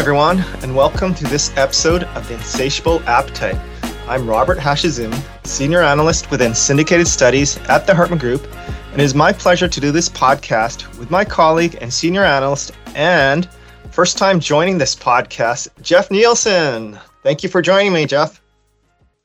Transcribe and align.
everyone, 0.00 0.40
and 0.62 0.74
welcome 0.74 1.14
to 1.14 1.24
this 1.24 1.54
episode 1.58 2.04
of 2.04 2.26
The 2.26 2.32
Insatiable 2.32 3.02
Appetite. 3.02 3.60
I'm 4.08 4.26
Robert 4.26 4.56
Hashizim, 4.56 5.14
Senior 5.46 5.82
Analyst 5.82 6.30
within 6.30 6.54
Syndicated 6.54 7.06
Studies 7.06 7.58
at 7.68 7.86
the 7.86 7.94
Hartman 7.94 8.18
Group, 8.18 8.42
and 8.92 9.02
it 9.02 9.04
is 9.04 9.14
my 9.14 9.30
pleasure 9.30 9.68
to 9.68 9.78
do 9.78 9.92
this 9.92 10.08
podcast 10.08 10.88
with 10.98 11.10
my 11.10 11.22
colleague 11.22 11.76
and 11.82 11.92
Senior 11.92 12.24
Analyst 12.24 12.72
and 12.94 13.46
first 13.90 14.16
time 14.16 14.40
joining 14.40 14.78
this 14.78 14.96
podcast, 14.96 15.68
Jeff 15.82 16.10
Nielsen. 16.10 16.98
Thank 17.22 17.42
you 17.42 17.50
for 17.50 17.60
joining 17.60 17.92
me, 17.92 18.06
Jeff. 18.06 18.40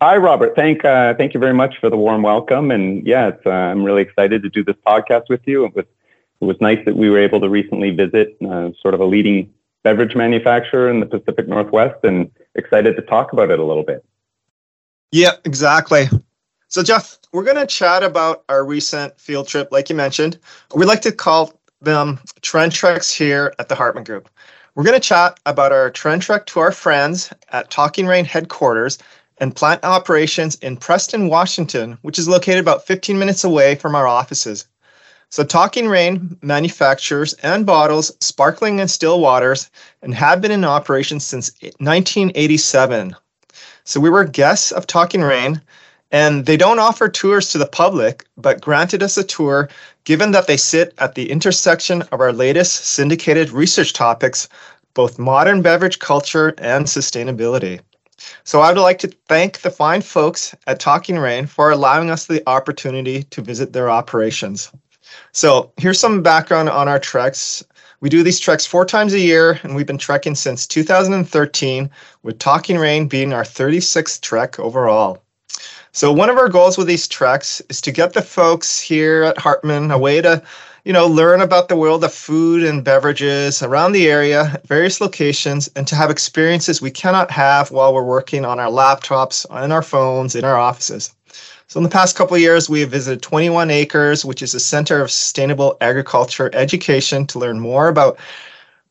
Hi, 0.01 0.17
Robert. 0.17 0.57
Thank 0.57 0.83
uh, 0.83 1.13
thank 1.13 1.33
you 1.33 1.39
very 1.39 1.53
much 1.53 1.75
for 1.79 1.89
the 1.89 1.95
warm 1.95 2.21
welcome, 2.21 2.69
and 2.71 3.07
yeah, 3.07 3.31
uh, 3.45 3.49
I'm 3.49 3.85
really 3.85 4.01
excited 4.01 4.43
to 4.43 4.49
do 4.49 4.61
this 4.61 4.75
podcast 4.85 5.29
with 5.29 5.39
you. 5.45 5.63
It 5.63 5.73
was 5.73 5.85
it 6.41 6.45
was 6.45 6.59
nice 6.59 6.83
that 6.83 6.97
we 6.97 7.09
were 7.09 7.19
able 7.19 7.39
to 7.39 7.47
recently 7.47 7.91
visit 7.91 8.35
uh, 8.45 8.71
sort 8.81 8.93
of 8.93 8.99
a 8.99 9.05
leading 9.05 9.53
beverage 9.85 10.15
manufacturer 10.15 10.89
in 10.89 10.99
the 10.99 11.05
Pacific 11.05 11.47
Northwest 11.47 12.03
and 12.03 12.31
excited 12.55 12.95
to 12.95 13.03
talk 13.03 13.33
about 13.33 13.51
it 13.51 13.59
a 13.59 13.63
little 13.63 13.83
bit. 13.83 14.03
Yeah, 15.11 15.33
exactly. 15.45 16.07
So, 16.69 16.81
Jeff, 16.81 17.19
we're 17.31 17.43
going 17.43 17.55
to 17.57 17.67
chat 17.67 18.01
about 18.01 18.43
our 18.49 18.65
recent 18.65 19.17
field 19.19 19.47
trip, 19.47 19.71
like 19.71 19.87
you 19.87 19.95
mentioned. 19.95 20.39
We 20.73 20.87
like 20.87 21.01
to 21.01 21.11
call 21.11 21.53
them 21.81 22.19
trend 22.41 22.71
treks 22.71 23.11
here 23.11 23.53
at 23.59 23.69
the 23.69 23.75
Hartman 23.75 24.05
Group. 24.05 24.27
We're 24.73 24.83
going 24.83 24.99
to 24.99 25.07
chat 25.07 25.39
about 25.45 25.71
our 25.71 25.91
trend 25.91 26.23
trek 26.23 26.47
to 26.47 26.61
our 26.61 26.71
friends 26.71 27.31
at 27.49 27.69
Talking 27.69 28.07
Rain 28.07 28.25
headquarters 28.25 28.97
and 29.37 29.55
plant 29.55 29.83
operations 29.83 30.55
in 30.55 30.77
Preston, 30.77 31.29
Washington, 31.29 31.99
which 32.01 32.17
is 32.17 32.27
located 32.27 32.59
about 32.59 32.87
15 32.87 33.19
minutes 33.19 33.43
away 33.43 33.75
from 33.75 33.93
our 33.93 34.07
offices. 34.07 34.67
So, 35.29 35.43
Talking 35.43 35.87
Rain 35.87 36.37
manufactures 36.41 37.33
and 37.35 37.65
bottles 37.65 38.11
sparkling 38.19 38.79
and 38.79 38.89
still 38.89 39.19
waters 39.19 39.69
and 40.01 40.13
have 40.13 40.39
been 40.39 40.51
in 40.51 40.63
operation 40.63 41.19
since 41.19 41.51
1987. 41.79 43.15
So, 43.83 43.99
we 43.99 44.09
were 44.09 44.23
guests 44.23 44.71
of 44.71 44.87
Talking 44.87 45.21
Rain, 45.21 45.61
and 46.11 46.45
they 46.45 46.57
don't 46.57 46.79
offer 46.79 47.09
tours 47.09 47.49
to 47.49 47.57
the 47.57 47.65
public, 47.65 48.25
but 48.37 48.61
granted 48.61 49.03
us 49.03 49.17
a 49.17 49.23
tour 49.23 49.69
given 50.05 50.31
that 50.31 50.47
they 50.47 50.57
sit 50.57 50.93
at 50.99 51.15
the 51.15 51.29
intersection 51.31 52.03
of 52.03 52.21
our 52.21 52.31
latest 52.31 52.85
syndicated 52.85 53.49
research 53.49 53.91
topics, 53.93 54.47
both 54.93 55.19
modern 55.19 55.61
beverage 55.61 55.99
culture 55.99 56.53
and 56.59 56.85
sustainability. 56.85 57.81
So 58.43 58.61
I 58.61 58.71
would 58.71 58.81
like 58.81 58.99
to 58.99 59.13
thank 59.27 59.59
the 59.61 59.71
fine 59.71 60.01
folks 60.01 60.55
at 60.67 60.79
Talking 60.79 61.17
Rain 61.17 61.47
for 61.47 61.71
allowing 61.71 62.09
us 62.09 62.27
the 62.27 62.41
opportunity 62.47 63.23
to 63.23 63.41
visit 63.41 63.73
their 63.73 63.89
operations. 63.89 64.71
So 65.31 65.71
here's 65.77 65.99
some 65.99 66.23
background 66.23 66.69
on 66.69 66.87
our 66.87 66.99
treks. 66.99 67.63
We 68.01 68.09
do 68.09 68.23
these 68.23 68.39
treks 68.39 68.65
four 68.65 68.85
times 68.85 69.13
a 69.13 69.19
year, 69.19 69.59
and 69.63 69.75
we've 69.75 69.87
been 69.87 69.97
trekking 69.97 70.35
since 70.35 70.67
2013, 70.67 71.89
with 72.23 72.39
Talking 72.39 72.77
Rain 72.77 73.07
being 73.07 73.33
our 73.33 73.43
36th 73.43 74.21
trek 74.21 74.59
overall. 74.59 75.23
So 75.91 76.11
one 76.11 76.29
of 76.29 76.37
our 76.37 76.49
goals 76.49 76.77
with 76.77 76.87
these 76.87 77.07
treks 77.07 77.61
is 77.69 77.79
to 77.79 77.91
get 77.91 78.11
the 78.11 78.21
folks 78.21 78.81
here 78.81 79.23
at 79.23 79.37
Hartman 79.37 79.91
a 79.91 79.97
way 79.97 80.21
to, 80.21 80.43
you 80.83 80.91
know, 80.91 81.07
learn 81.07 81.39
about 81.39 81.69
the 81.69 81.77
world 81.77 82.03
of 82.03 82.13
food 82.13 82.63
and 82.63 82.83
beverages 82.83 83.63
around 83.63 83.93
the 83.93 84.09
area 84.09 84.61
various 84.65 84.99
locations 84.99 85.69
and 85.69 85.87
to 85.87 85.95
have 85.95 86.09
experiences 86.09 86.81
we 86.81 86.91
cannot 86.91 87.31
have 87.31 87.71
while 87.71 87.93
we're 87.93 88.03
working 88.03 88.43
on 88.43 88.59
our 88.59 88.69
laptops, 88.69 89.45
on 89.49 89.71
our 89.71 89.81
phones, 89.81 90.35
in 90.35 90.43
our 90.43 90.57
offices. 90.57 91.15
So 91.67 91.79
in 91.79 91.83
the 91.83 91.89
past 91.89 92.15
couple 92.15 92.35
of 92.35 92.41
years, 92.41 92.69
we 92.69 92.81
have 92.81 92.91
visited 92.91 93.21
21 93.23 93.71
Acres, 93.71 94.23
which 94.23 94.41
is 94.41 94.53
a 94.53 94.59
center 94.59 95.01
of 95.01 95.09
sustainable 95.09 95.77
agriculture 95.81 96.51
education 96.53 97.25
to 97.27 97.39
learn 97.39 97.59
more 97.59 97.87
about 97.87 98.19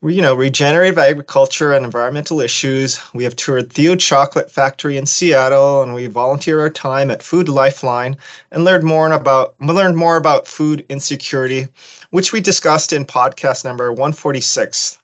you 0.02 0.20
know, 0.20 0.34
regenerative 0.34 0.98
agriculture 0.98 1.72
and 1.72 1.84
environmental 1.84 2.40
issues. 2.40 3.00
We 3.14 3.24
have 3.24 3.36
toured 3.36 3.72
Theo 3.72 3.96
Chocolate 3.96 4.50
Factory 4.50 4.98
in 4.98 5.06
Seattle, 5.06 5.82
and 5.82 5.94
we 5.94 6.08
volunteer 6.08 6.60
our 6.60 6.68
time 6.68 7.10
at 7.10 7.22
Food 7.22 7.48
Lifeline 7.48 8.16
and 8.50 8.64
learned 8.64 8.84
more 8.84 9.10
about 9.10 9.58
learned 9.60 9.96
more 9.96 10.16
about 10.16 10.46
food 10.46 10.84
insecurity, 10.90 11.68
which 12.10 12.32
we 12.32 12.40
discussed 12.40 12.92
in 12.92 13.06
podcast 13.06 13.64
number 13.64 13.90
146. 13.92 14.98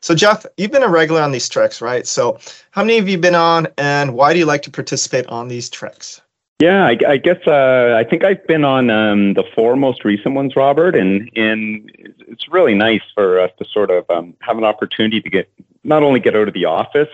So, 0.00 0.14
Jeff, 0.14 0.46
you've 0.56 0.72
been 0.72 0.82
a 0.82 0.88
regular 0.88 1.20
on 1.20 1.32
these 1.32 1.48
treks, 1.48 1.82
right? 1.82 2.06
So, 2.06 2.38
how 2.70 2.82
many 2.82 2.96
have 2.96 3.08
you 3.08 3.18
been 3.18 3.34
on, 3.34 3.68
and 3.76 4.14
why 4.14 4.32
do 4.32 4.38
you 4.38 4.46
like 4.46 4.62
to 4.62 4.70
participate 4.70 5.26
on 5.26 5.48
these 5.48 5.68
treks? 5.68 6.22
Yeah, 6.62 6.86
I, 6.86 6.96
I 7.08 7.16
guess 7.16 7.44
uh, 7.44 7.96
I 7.98 8.04
think 8.08 8.22
I've 8.22 8.46
been 8.46 8.64
on 8.64 8.88
um, 8.88 9.34
the 9.34 9.42
four 9.52 9.74
most 9.74 10.04
recent 10.04 10.36
ones, 10.36 10.54
Robert, 10.54 10.94
and 10.94 11.28
and 11.34 11.90
it's 12.28 12.46
really 12.52 12.74
nice 12.74 13.02
for 13.16 13.40
us 13.40 13.50
to 13.58 13.64
sort 13.64 13.90
of 13.90 14.08
um, 14.08 14.36
have 14.42 14.58
an 14.58 14.62
opportunity 14.62 15.20
to 15.20 15.28
get 15.28 15.52
not 15.82 16.04
only 16.04 16.20
get 16.20 16.36
out 16.36 16.46
of 16.46 16.54
the 16.54 16.66
office 16.66 17.08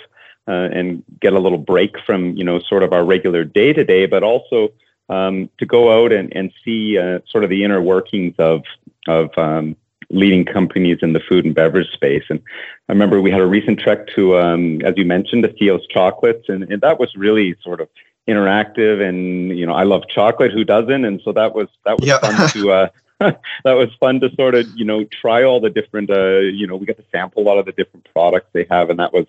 uh, 0.48 0.68
and 0.76 1.02
get 1.18 1.32
a 1.32 1.38
little 1.38 1.56
break 1.56 1.98
from 2.04 2.36
you 2.36 2.44
know 2.44 2.60
sort 2.60 2.82
of 2.82 2.92
our 2.92 3.06
regular 3.06 3.42
day 3.42 3.72
to 3.72 3.84
day, 3.84 4.04
but 4.04 4.22
also 4.22 4.68
um, 5.08 5.48
to 5.56 5.64
go 5.64 6.04
out 6.04 6.12
and 6.12 6.30
and 6.36 6.52
see 6.62 6.98
uh, 6.98 7.20
sort 7.26 7.42
of 7.42 7.48
the 7.48 7.64
inner 7.64 7.80
workings 7.80 8.34
of 8.38 8.64
of 9.06 9.30
um, 9.38 9.74
leading 10.10 10.44
companies 10.44 10.98
in 11.00 11.14
the 11.14 11.20
food 11.20 11.46
and 11.46 11.54
beverage 11.54 11.90
space. 11.94 12.24
And 12.28 12.42
I 12.90 12.92
remember 12.92 13.22
we 13.22 13.30
had 13.30 13.40
a 13.40 13.46
recent 13.46 13.80
trek 13.80 14.08
to, 14.08 14.38
um, 14.38 14.82
as 14.82 14.92
you 14.98 15.06
mentioned, 15.06 15.42
the 15.42 15.48
Theo's 15.48 15.86
chocolates, 15.86 16.50
and, 16.50 16.64
and 16.64 16.82
that 16.82 17.00
was 17.00 17.14
really 17.16 17.56
sort 17.62 17.80
of 17.80 17.88
interactive 18.28 19.00
and 19.06 19.58
you 19.58 19.66
know 19.66 19.72
I 19.72 19.84
love 19.84 20.02
chocolate 20.08 20.52
who 20.52 20.64
doesn't 20.64 21.04
and 21.04 21.20
so 21.24 21.32
that 21.32 21.54
was 21.54 21.68
that 21.84 21.98
was 21.98 22.06
yep. 22.06 22.20
fun 22.20 22.48
to 22.50 22.72
uh 22.72 22.88
that 23.20 23.72
was 23.72 23.88
fun 23.98 24.20
to 24.20 24.30
sort 24.34 24.54
of 24.54 24.66
you 24.76 24.84
know 24.84 25.04
try 25.04 25.42
all 25.42 25.60
the 25.60 25.70
different 25.70 26.10
uh 26.10 26.38
you 26.38 26.66
know 26.66 26.76
we 26.76 26.86
got 26.86 26.98
to 26.98 27.04
sample 27.10 27.42
a 27.42 27.46
lot 27.46 27.58
of 27.58 27.64
the 27.66 27.72
different 27.72 28.06
products 28.12 28.48
they 28.52 28.66
have 28.70 28.90
and 28.90 28.98
that 28.98 29.12
was 29.12 29.26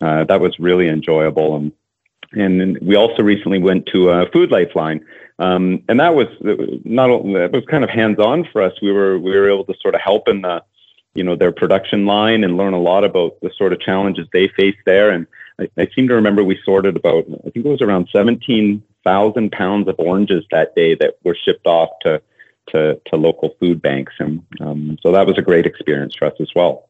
uh 0.00 0.24
that 0.24 0.40
was 0.40 0.58
really 0.58 0.88
enjoyable 0.88 1.56
and 1.56 1.72
and 2.32 2.78
we 2.78 2.94
also 2.94 3.22
recently 3.22 3.58
went 3.58 3.86
to 3.86 4.10
uh, 4.10 4.26
Food 4.32 4.50
Lifeline, 4.50 5.04
um, 5.38 5.82
and 5.88 5.98
that 5.98 6.14
was 6.14 6.28
not 6.84 7.10
only 7.10 7.40
that 7.40 7.52
was 7.52 7.64
kind 7.64 7.82
of 7.82 7.90
hands 7.90 8.18
on 8.18 8.46
for 8.52 8.62
us. 8.62 8.72
We 8.80 8.92
were 8.92 9.18
we 9.18 9.32
were 9.32 9.50
able 9.50 9.64
to 9.64 9.74
sort 9.80 9.94
of 9.94 10.00
help 10.00 10.28
in 10.28 10.42
the 10.42 10.62
you 11.14 11.24
know 11.24 11.34
their 11.34 11.52
production 11.52 12.06
line 12.06 12.44
and 12.44 12.56
learn 12.56 12.72
a 12.72 12.80
lot 12.80 13.04
about 13.04 13.40
the 13.40 13.50
sort 13.56 13.72
of 13.72 13.80
challenges 13.80 14.28
they 14.32 14.48
face 14.48 14.76
there 14.86 15.10
and 15.10 15.26
I, 15.60 15.68
I 15.78 15.88
seem 15.94 16.08
to 16.08 16.14
remember 16.14 16.42
we 16.42 16.58
sorted 16.64 16.96
about, 16.96 17.24
I 17.28 17.50
think 17.50 17.66
it 17.66 17.68
was 17.68 17.82
around 17.82 18.08
17,000 18.12 19.52
pounds 19.52 19.88
of 19.88 19.94
oranges 19.98 20.44
that 20.50 20.74
day 20.74 20.94
that 20.96 21.14
were 21.24 21.36
shipped 21.36 21.66
off 21.66 21.90
to, 22.02 22.22
to, 22.68 23.00
to 23.06 23.16
local 23.16 23.54
food 23.60 23.82
banks. 23.82 24.14
And 24.18 24.42
um, 24.60 24.98
so 25.02 25.12
that 25.12 25.26
was 25.26 25.38
a 25.38 25.42
great 25.42 25.66
experience 25.66 26.14
for 26.14 26.26
us 26.26 26.34
as 26.40 26.50
well. 26.54 26.88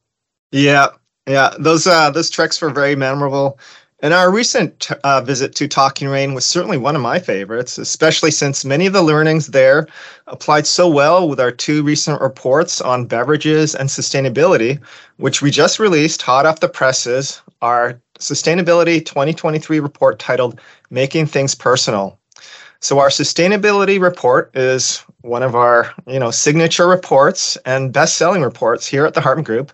Yeah. 0.53 0.88
Yeah. 1.26 1.54
Those, 1.59 1.86
uh, 1.86 2.10
those 2.10 2.30
treks 2.30 2.60
were 2.60 2.70
very 2.70 2.97
memorable. 2.97 3.59
And 4.03 4.15
our 4.15 4.31
recent 4.31 4.91
uh, 5.05 5.21
visit 5.21 5.55
to 5.56 5.69
Talking 5.69 6.09
Rain 6.09 6.33
was 6.33 6.47
certainly 6.47 6.78
one 6.78 6.97
of 6.97 7.03
my 7.03 7.19
favorites, 7.19 7.77
especially 7.77 8.31
since 8.31 8.65
many 8.65 8.87
of 8.87 8.94
the 8.94 9.03
learnings 9.03 9.49
there 9.49 9.87
applied 10.27 10.66
so 10.66 10.88
well 10.88 11.28
with 11.28 11.38
our 11.38 11.50
two 11.50 11.83
recent 11.83 12.21
reports 12.22 12.81
on 12.81 13.05
beverages 13.05 13.75
and 13.75 13.91
sustainability, 13.91 14.81
which 15.19 15.43
we 15.43 15.50
just 15.50 15.78
released 15.78 16.22
hot 16.22 16.47
off 16.47 16.60
the 16.60 16.69
presses. 16.69 17.43
Our 17.60 18.00
Sustainability 18.19 19.05
2023 19.05 19.81
report 19.81 20.19
titled 20.19 20.60
Making 20.91 21.27
Things 21.27 21.55
Personal. 21.55 22.19
So 22.81 22.99
our 22.99 23.09
sustainability 23.09 24.00
report 24.00 24.55
is 24.56 25.05
one 25.21 25.43
of 25.43 25.55
our, 25.55 25.93
you 26.06 26.19
know, 26.19 26.31
signature 26.31 26.87
reports 26.87 27.59
and 27.66 27.93
best-selling 27.93 28.43
reports 28.43 28.87
here 28.87 29.05
at 29.05 29.12
the 29.12 29.21
Hartman 29.21 29.44
Group, 29.44 29.72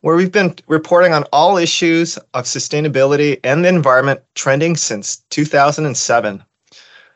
where 0.00 0.16
we've 0.16 0.32
been 0.32 0.54
reporting 0.68 1.12
on 1.12 1.24
all 1.32 1.56
issues 1.56 2.16
of 2.34 2.44
sustainability 2.44 3.40
and 3.44 3.64
the 3.64 3.68
environment 3.68 4.20
trending 4.34 4.76
since 4.76 5.22
2007. 5.30 6.42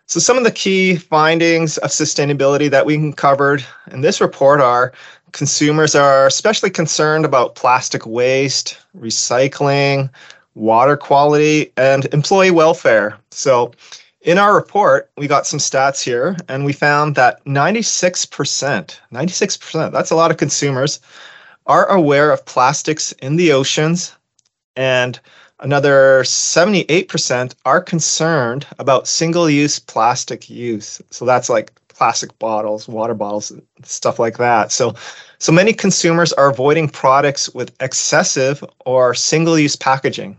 So 0.06 0.20
some 0.20 0.36
of 0.36 0.44
the 0.44 0.50
key 0.50 0.96
findings 0.96 1.78
of 1.78 1.90
sustainability 1.90 2.68
that 2.70 2.84
we 2.84 3.12
covered 3.12 3.64
in 3.90 4.00
this 4.00 4.20
report 4.20 4.60
are 4.60 4.92
consumers 5.32 5.94
are 5.94 6.26
especially 6.26 6.70
concerned 6.70 7.24
about 7.24 7.54
plastic 7.54 8.06
waste, 8.06 8.78
recycling, 8.96 10.10
water 10.54 10.96
quality, 10.96 11.72
and 11.76 12.06
employee 12.12 12.50
welfare. 12.50 13.18
So, 13.30 13.72
in 14.20 14.38
our 14.38 14.54
report, 14.54 15.10
we 15.16 15.26
got 15.26 15.48
some 15.48 15.58
stats 15.58 16.00
here, 16.00 16.36
and 16.48 16.64
we 16.64 16.72
found 16.72 17.16
that 17.16 17.44
96%, 17.44 18.96
96%, 19.12 19.92
that's 19.92 20.10
a 20.12 20.14
lot 20.14 20.30
of 20.30 20.36
consumers, 20.36 21.00
are 21.66 21.86
aware 21.86 22.30
of 22.30 22.44
plastics 22.44 23.12
in 23.12 23.36
the 23.36 23.52
oceans, 23.52 24.14
and 24.76 25.20
another 25.60 26.22
78% 26.24 27.54
are 27.64 27.80
concerned 27.80 28.66
about 28.78 29.06
single 29.06 29.48
use 29.48 29.78
plastic 29.78 30.50
use. 30.50 31.00
So, 31.10 31.24
that's 31.24 31.48
like 31.48 31.72
plastic 31.88 32.36
bottles, 32.38 32.88
water 32.88 33.14
bottles, 33.14 33.52
stuff 33.84 34.18
like 34.18 34.38
that. 34.38 34.72
So, 34.72 34.94
so 35.38 35.52
many 35.52 35.72
consumers 35.72 36.32
are 36.32 36.50
avoiding 36.50 36.88
products 36.88 37.48
with 37.50 37.74
excessive 37.80 38.64
or 38.86 39.14
single 39.14 39.58
use 39.58 39.76
packaging. 39.76 40.36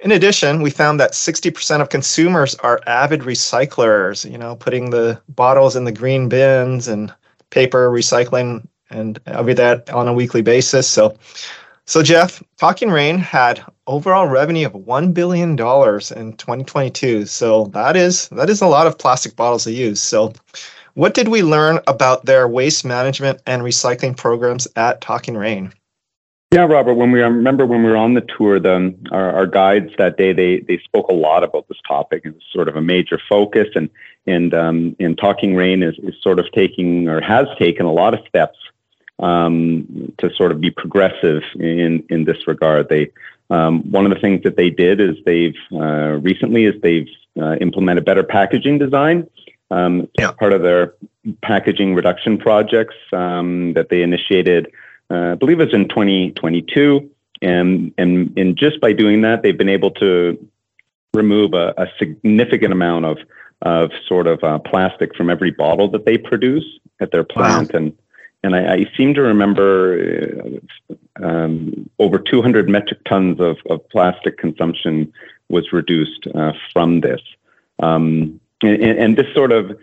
In 0.00 0.10
addition, 0.10 0.62
we 0.62 0.70
found 0.70 0.98
that 0.98 1.12
60% 1.12 1.80
of 1.80 1.88
consumers 1.88 2.56
are 2.56 2.80
avid 2.88 3.20
recyclers, 3.20 4.28
you 4.28 4.36
know, 4.36 4.56
putting 4.56 4.90
the 4.90 5.20
bottles 5.28 5.76
in 5.76 5.84
the 5.84 5.92
green 5.92 6.28
bins 6.28 6.88
and 6.88 7.14
paper 7.50 7.88
recycling 7.88 8.66
and 8.92 9.18
I'll 9.26 9.44
be 9.44 9.54
that 9.54 9.90
on 9.90 10.08
a 10.08 10.12
weekly 10.12 10.42
basis. 10.42 10.88
So 10.88 11.16
So, 11.84 12.02
Jeff, 12.02 12.42
Talking 12.58 12.90
Rain 12.90 13.18
had 13.18 13.64
overall 13.86 14.28
revenue 14.28 14.66
of 14.66 14.72
$1 14.72 15.12
billion 15.12 15.50
in 15.50 15.56
2022. 15.56 17.26
So 17.26 17.64
that 17.66 17.96
is 17.96 18.28
that 18.28 18.48
is 18.48 18.62
a 18.62 18.68
lot 18.68 18.86
of 18.86 18.98
plastic 18.98 19.34
bottles 19.34 19.64
to 19.64 19.72
use. 19.72 20.00
So 20.00 20.32
what 20.94 21.14
did 21.14 21.28
we 21.28 21.42
learn 21.42 21.80
about 21.86 22.24
their 22.24 22.46
waste 22.46 22.84
management 22.84 23.40
and 23.46 23.62
recycling 23.62 24.16
programs 24.16 24.68
at 24.76 25.00
Talking 25.00 25.36
Rain? 25.36 25.72
Yeah, 26.52 26.66
Robert. 26.66 26.94
When 26.94 27.12
we 27.12 27.22
I 27.22 27.28
remember 27.28 27.64
when 27.64 27.82
we 27.82 27.90
were 27.90 27.96
on 27.96 28.12
the 28.12 28.20
tour, 28.20 28.60
the 28.60 28.94
our, 29.10 29.32
our 29.32 29.46
guides 29.46 29.90
that 29.96 30.18
day 30.18 30.34
they 30.34 30.60
they 30.60 30.78
spoke 30.84 31.08
a 31.08 31.14
lot 31.14 31.42
about 31.42 31.66
this 31.68 31.78
topic. 31.88 32.22
It 32.26 32.34
was 32.34 32.42
sort 32.52 32.68
of 32.68 32.76
a 32.76 32.82
major 32.82 33.18
focus, 33.26 33.68
and 33.74 33.88
and 34.26 34.52
um, 34.52 34.94
and 35.00 35.16
Talking 35.16 35.56
Rain 35.56 35.82
is, 35.82 35.98
is 36.02 36.14
sort 36.20 36.38
of 36.38 36.44
taking 36.52 37.08
or 37.08 37.22
has 37.22 37.46
taken 37.58 37.86
a 37.86 37.92
lot 37.92 38.12
of 38.12 38.20
steps 38.28 38.58
um, 39.18 40.12
to 40.18 40.32
sort 40.34 40.52
of 40.52 40.60
be 40.60 40.70
progressive 40.70 41.42
in 41.54 42.04
in 42.10 42.24
this 42.24 42.46
regard. 42.46 42.88
They 42.88 43.10
um, 43.50 43.90
one 43.90 44.06
of 44.06 44.14
the 44.14 44.20
things 44.20 44.42
that 44.44 44.56
they 44.56 44.70
did 44.70 45.00
is 45.00 45.16
they've 45.26 45.56
uh, 45.72 46.18
recently 46.22 46.64
is 46.64 46.80
they've 46.80 47.08
uh, 47.40 47.56
implemented 47.60 48.04
better 48.04 48.22
packaging 48.22 48.78
design. 48.78 49.28
Um, 49.70 50.08
yeah. 50.18 50.32
Part 50.32 50.52
of 50.52 50.62
their 50.62 50.94
packaging 51.42 51.94
reduction 51.94 52.38
projects 52.38 52.94
um, 53.12 53.74
that 53.74 53.88
they 53.88 54.02
initiated, 54.02 54.72
uh, 55.10 55.32
I 55.32 55.34
believe 55.34 55.60
it 55.60 55.66
was 55.66 55.74
in 55.74 55.88
2022. 55.88 57.10
And, 57.40 57.92
and, 57.98 58.32
and 58.38 58.56
just 58.56 58.80
by 58.80 58.92
doing 58.92 59.22
that, 59.22 59.42
they've 59.42 59.56
been 59.56 59.68
able 59.68 59.90
to 59.92 60.48
remove 61.14 61.54
a, 61.54 61.74
a 61.76 61.86
significant 61.98 62.72
amount 62.72 63.04
of, 63.04 63.18
of 63.62 63.90
sort 64.06 64.26
of 64.26 64.42
uh, 64.44 64.58
plastic 64.60 65.14
from 65.14 65.28
every 65.28 65.50
bottle 65.50 65.90
that 65.90 66.04
they 66.04 66.16
produce 66.16 66.64
at 67.00 67.10
their 67.10 67.24
plant. 67.24 67.72
Wow. 67.72 67.78
And, 67.78 67.98
and 68.42 68.56
I, 68.56 68.74
I, 68.74 68.90
seem 68.96 69.14
to 69.14 69.22
remember 69.22 70.60
uh, 71.20 71.24
um, 71.24 71.88
over 71.98 72.18
200 72.18 72.68
metric 72.68 73.00
tons 73.04 73.40
of, 73.40 73.58
of 73.70 73.88
plastic 73.88 74.38
consumption 74.38 75.12
was 75.48 75.72
reduced 75.72 76.26
uh, 76.34 76.52
from 76.72 77.00
this. 77.00 77.20
Um, 77.78 78.40
and, 78.62 78.82
and, 78.82 79.16
this 79.16 79.32
sort 79.34 79.52
of 79.52 79.76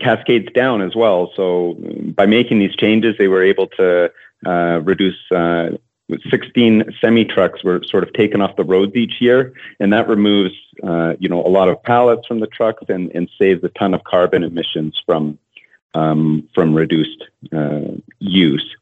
cascades 0.00 0.48
down 0.52 0.82
as 0.82 0.94
well. 0.94 1.30
So 1.36 1.76
by 2.16 2.26
making 2.26 2.58
these 2.58 2.74
changes, 2.74 3.14
they 3.18 3.28
were 3.28 3.42
able 3.42 3.68
to 3.78 4.12
uh, 4.46 4.80
reduce. 4.82 5.16
Uh, 5.30 5.70
16 6.30 6.84
semi 7.00 7.24
trucks 7.24 7.64
were 7.64 7.82
sort 7.88 8.02
of 8.02 8.12
taken 8.12 8.42
off 8.42 8.56
the 8.56 8.64
roads 8.64 8.94
each 8.94 9.20
year, 9.20 9.54
and 9.80 9.92
that 9.92 10.06
removes, 10.06 10.54
uh, 10.82 11.14
you 11.18 11.30
know, 11.30 11.42
a 11.44 11.48
lot 11.48 11.68
of 11.68 11.82
pallets 11.82 12.26
from 12.26 12.40
the 12.40 12.46
trucks 12.46 12.84
and, 12.88 13.10
and 13.14 13.30
saves 13.38 13.64
a 13.64 13.70
ton 13.70 13.94
of 13.94 14.04
carbon 14.04 14.42
emissions 14.42 15.00
from 15.06 15.38
um, 15.94 16.48
from 16.54 16.74
reduced 16.74 17.24
uh, 17.52 17.92
use. 18.18 18.76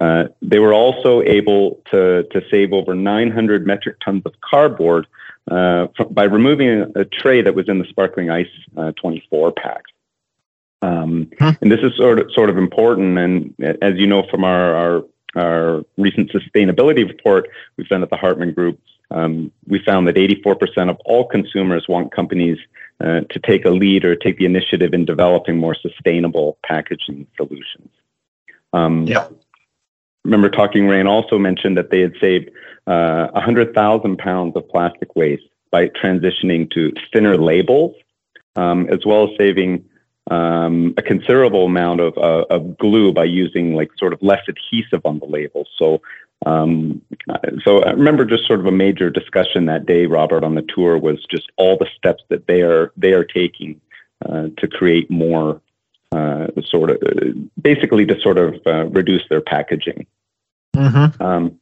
Uh, 0.00 0.24
they 0.42 0.58
were 0.58 0.74
also 0.74 1.22
able 1.22 1.80
to, 1.90 2.24
to 2.32 2.42
save 2.50 2.72
over 2.72 2.94
900 2.94 3.66
metric 3.66 3.96
tons 4.04 4.22
of 4.26 4.32
cardboard 4.40 5.06
uh, 5.50 5.86
by 6.10 6.24
removing 6.24 6.68
a, 6.68 7.00
a, 7.00 7.04
tray 7.04 7.42
that 7.42 7.54
was 7.54 7.68
in 7.68 7.78
the 7.78 7.84
sparkling 7.84 8.30
ice 8.30 8.48
uh, 8.76 8.92
24 8.92 9.52
pack. 9.52 9.82
Um, 10.82 11.30
huh. 11.38 11.52
And 11.60 11.70
this 11.70 11.80
is 11.80 11.96
sort 11.96 12.18
of 12.18 12.32
sort 12.32 12.50
of 12.50 12.58
important. 12.58 13.18
And 13.18 13.54
as 13.82 13.94
you 13.96 14.06
know 14.06 14.24
from 14.30 14.42
our, 14.42 14.74
our, 14.74 15.04
our 15.36 15.84
recent 15.96 16.32
sustainability 16.32 17.06
report 17.06 17.48
we've 17.76 17.88
done 17.88 18.02
at 18.02 18.10
the 18.10 18.16
Hartman 18.16 18.52
Group, 18.52 18.80
um, 19.10 19.52
we 19.66 19.78
found 19.84 20.08
that 20.08 20.16
84% 20.16 20.90
of 20.90 20.98
all 21.04 21.26
consumers 21.26 21.86
want 21.88 22.12
companies 22.12 22.58
uh, 23.00 23.20
to 23.30 23.38
take 23.40 23.64
a 23.64 23.70
lead 23.70 24.04
or 24.04 24.16
take 24.16 24.38
the 24.38 24.44
initiative 24.44 24.94
in 24.94 25.04
developing 25.04 25.58
more 25.58 25.74
sustainable 25.74 26.58
packaging 26.64 27.26
solutions. 27.36 27.90
Um, 28.72 29.06
yeah. 29.06 29.28
Remember, 30.24 30.48
Talking 30.48 30.88
Rain 30.88 31.06
also 31.06 31.38
mentioned 31.38 31.76
that 31.76 31.90
they 31.90 32.00
had 32.00 32.14
saved 32.20 32.50
uh, 32.86 33.28
100,000 33.32 34.18
pounds 34.18 34.56
of 34.56 34.68
plastic 34.68 35.14
waste 35.14 35.44
by 35.70 35.88
transitioning 35.88 36.70
to 36.70 36.92
thinner 37.12 37.36
labels, 37.36 37.94
um, 38.56 38.88
as 38.88 39.04
well 39.04 39.24
as 39.24 39.36
saving 39.36 39.84
um, 40.30 40.94
a 40.96 41.02
considerable 41.02 41.66
amount 41.66 42.00
of, 42.00 42.16
uh, 42.16 42.44
of 42.48 42.78
glue 42.78 43.12
by 43.12 43.24
using 43.24 43.74
like 43.74 43.90
sort 43.98 44.12
of 44.12 44.22
less 44.22 44.42
adhesive 44.48 45.04
on 45.04 45.18
the 45.18 45.26
labels. 45.26 45.68
So 45.78 46.00
um, 46.44 47.00
so 47.64 47.82
I 47.82 47.92
remember 47.92 48.24
just 48.24 48.46
sort 48.46 48.60
of 48.60 48.66
a 48.66 48.72
major 48.72 49.10
discussion 49.10 49.66
that 49.66 49.86
day, 49.86 50.06
Robert, 50.06 50.44
on 50.44 50.54
the 50.54 50.62
tour 50.74 50.98
was 50.98 51.24
just 51.30 51.50
all 51.56 51.76
the 51.78 51.88
steps 51.96 52.22
that 52.28 52.46
they 52.46 52.62
are 52.62 52.92
they 52.96 53.12
are 53.12 53.24
taking 53.24 53.80
uh, 54.24 54.48
to 54.58 54.68
create 54.68 55.10
more 55.10 55.60
uh, 56.12 56.48
sort 56.64 56.90
of 56.90 56.98
basically 57.60 58.06
to 58.06 58.20
sort 58.20 58.38
of 58.38 58.54
uh, 58.66 58.86
reduce 58.86 59.22
their 59.28 59.40
packaging. 59.40 60.06
Mm-hmm. 60.76 61.22
Um, 61.22 61.58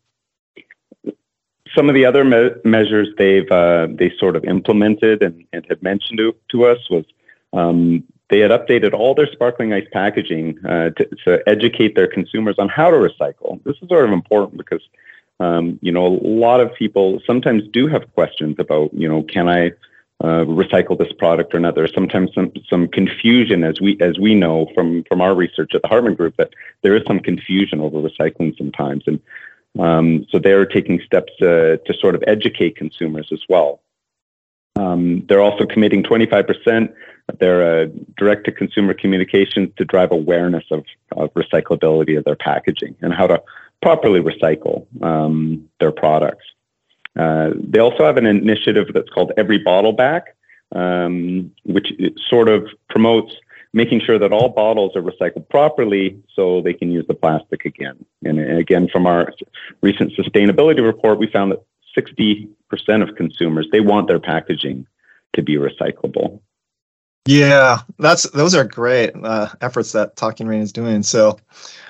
some 1.74 1.88
of 1.88 1.94
the 1.94 2.04
other 2.04 2.24
me- 2.24 2.50
measures 2.64 3.08
they've 3.16 3.50
uh, 3.50 3.86
they 3.90 4.12
sort 4.18 4.36
of 4.36 4.44
implemented 4.44 5.22
and, 5.22 5.44
and 5.52 5.64
had 5.68 5.82
mentioned 5.82 6.18
to, 6.18 6.34
to 6.50 6.64
us 6.64 6.78
was 6.90 7.04
um, 7.52 8.04
they 8.30 8.38
had 8.40 8.50
updated 8.50 8.94
all 8.94 9.14
their 9.14 9.30
sparkling 9.30 9.72
ice 9.72 9.86
packaging 9.92 10.58
uh, 10.64 10.90
to, 10.90 11.08
to, 11.24 11.42
educate 11.46 11.94
their 11.94 12.06
consumers 12.06 12.54
on 12.58 12.68
how 12.68 12.90
to 12.90 12.96
recycle. 12.96 13.62
This 13.64 13.76
is 13.82 13.88
sort 13.88 14.06
of 14.06 14.12
important 14.12 14.56
because, 14.56 14.80
um, 15.38 15.78
you 15.82 15.92
know, 15.92 16.06
a 16.06 16.08
lot 16.46 16.60
of 16.60 16.74
people 16.74 17.20
sometimes 17.26 17.62
do 17.72 17.86
have 17.88 18.10
questions 18.14 18.56
about, 18.58 18.94
you 18.94 19.06
know, 19.06 19.22
can 19.22 19.48
I 19.48 19.72
uh, 20.22 20.44
recycle 20.46 20.96
this 20.98 21.12
product 21.18 21.54
or 21.54 21.60
not? 21.60 21.74
There's 21.74 21.92
sometimes 21.94 22.30
some 22.34 22.52
some 22.70 22.88
confusion, 22.88 23.64
as 23.64 23.80
we 23.80 23.98
as 24.00 24.18
we 24.18 24.34
know 24.34 24.70
from 24.74 25.04
from 25.08 25.20
our 25.20 25.34
research 25.34 25.74
at 25.74 25.82
the 25.82 25.88
Hartman 25.88 26.14
Group, 26.14 26.36
that 26.38 26.54
there 26.82 26.96
is 26.96 27.02
some 27.06 27.20
confusion 27.20 27.80
over 27.80 27.98
recycling 27.98 28.56
sometimes, 28.56 29.04
and 29.06 29.20
um, 29.78 30.24
so 30.30 30.38
they're 30.38 30.64
taking 30.64 31.00
steps 31.04 31.32
uh, 31.42 31.76
to 31.84 31.94
sort 32.00 32.14
of 32.14 32.22
educate 32.26 32.76
consumers 32.76 33.28
as 33.32 33.42
well. 33.48 33.82
Um, 34.76 35.26
they're 35.28 35.40
also 35.40 35.66
committing 35.66 36.02
25% 36.02 36.48
of 36.48 36.94
their 37.38 37.82
uh, 37.82 37.86
direct 38.16 38.44
to 38.44 38.52
consumer 38.52 38.94
communications 38.94 39.70
to 39.76 39.84
drive 39.84 40.12
awareness 40.12 40.64
of, 40.70 40.84
of, 41.16 41.32
recyclability 41.34 42.18
of 42.18 42.24
their 42.24 42.36
packaging 42.36 42.94
and 43.00 43.12
how 43.12 43.26
to 43.26 43.42
properly 43.80 44.20
recycle 44.20 44.86
um, 45.02 45.68
their 45.80 45.92
products. 45.92 46.44
Uh, 47.18 47.50
they 47.56 47.78
also 47.78 48.04
have 48.04 48.16
an 48.16 48.26
initiative 48.26 48.88
that's 48.94 49.08
called 49.10 49.32
Every 49.36 49.58
Bottle 49.58 49.92
Back, 49.92 50.36
um, 50.74 51.52
which 51.64 51.92
sort 52.28 52.48
of 52.48 52.66
promotes 52.88 53.34
making 53.72 54.00
sure 54.00 54.18
that 54.18 54.32
all 54.32 54.48
bottles 54.50 54.94
are 54.96 55.02
recycled 55.02 55.48
properly 55.48 56.18
so 56.34 56.60
they 56.60 56.74
can 56.74 56.90
use 56.90 57.06
the 57.06 57.14
plastic 57.14 57.64
again. 57.64 58.04
And 58.24 58.38
again, 58.38 58.88
from 58.88 59.06
our 59.06 59.32
recent 59.80 60.12
sustainability 60.12 60.84
report, 60.84 61.18
we 61.18 61.26
found 61.26 61.52
that 61.52 61.62
60% 61.96 62.48
of 63.02 63.16
consumers, 63.16 63.66
they 63.72 63.80
want 63.80 64.08
their 64.08 64.20
packaging 64.20 64.86
to 65.34 65.42
be 65.42 65.56
recyclable. 65.56 66.40
Yeah, 67.26 67.78
that's 67.98 68.28
those 68.30 68.54
are 68.54 68.64
great 68.64 69.12
uh, 69.22 69.48
efforts 69.60 69.92
that 69.92 70.16
Talking 70.16 70.46
Rain 70.48 70.60
is 70.60 70.72
doing. 70.72 71.04
So 71.04 71.38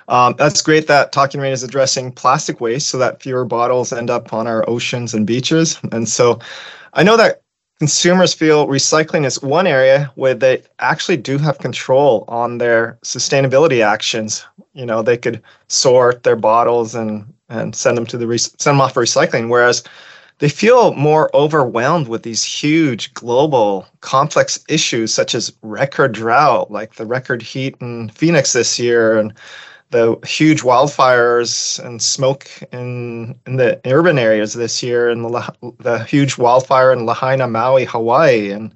um, 0.09 0.35
that's 0.37 0.61
great 0.61 0.89
that 0.89 1.13
Talking 1.13 1.41
Rain 1.41 1.53
is 1.53 1.63
addressing 1.63 2.13
plastic 2.13 2.61
waste 2.61 2.89
so 2.89 2.99
that 2.99 3.23
fewer 3.23 3.47
bottles 3.47 3.93
end 3.95 4.11
up 4.11 4.35
on 4.35 4.47
our 4.47 4.69
oceans 4.69 5.15
and 5.15 5.27
beaches. 5.27 5.79
And 5.91 6.07
so 6.07 6.39
I 6.93 7.03
know 7.03 7.17
that 7.17 7.41
consumers 7.79 8.35
feel 8.35 8.67
recycling 8.69 9.25
is 9.25 9.43
one 9.43 9.67
area 9.67 10.13
where 10.17 10.35
they 10.35 10.63
actually 10.81 11.17
do 11.17 11.39
have 11.39 11.59
control 11.59 12.27
on 12.29 12.59
their 12.59 12.99
sustainability 13.03 13.83
actions. 13.83 14.45
You 14.75 14.85
know, 14.85 15.01
they 15.01 15.17
could 15.17 15.43
sort 15.69 16.25
their 16.25 16.37
bottles 16.37 16.95
and 16.95 17.33
and 17.49 17.75
send 17.75 17.97
them 17.97 18.07
to 18.07 18.19
the 18.19 18.39
send 18.39 18.75
them 18.77 18.81
off 18.83 18.93
for 18.95 19.03
recycling. 19.03 19.49
Whereas 19.49 19.83
they 20.43 20.49
feel 20.49 20.93
more 20.95 21.31
overwhelmed 21.37 22.09
with 22.09 22.25
these 22.25 22.43
huge 22.43 23.15
global 23.15 23.87
complex 24.01 24.59
issues 24.69 25.15
such 25.15 25.37
as 25.37 25.53
record 25.63 26.11
drought, 26.11 26.69
like 26.69 26.97
the 26.97 27.07
record 27.07 27.41
heat 27.41 27.77
in 27.81 28.09
Phoenix 28.09 28.53
this 28.53 28.77
year, 28.77 29.17
and 29.17 29.33
the 29.91 30.19
huge 30.27 30.63
wildfires 30.63 31.79
and 31.85 32.03
smoke 32.03 32.49
in 32.73 33.39
in 33.47 33.55
the 33.55 33.81
urban 33.87 34.19
areas 34.19 34.55
this 34.55 34.83
year, 34.83 35.11
and 35.11 35.25
the, 35.25 35.75
the 35.79 36.03
huge 36.03 36.37
wildfire 36.37 36.93
in 36.93 37.07
Lahaina, 37.07 37.47
Maui, 37.47 37.85
Hawaii, 37.85 38.51
and 38.51 38.75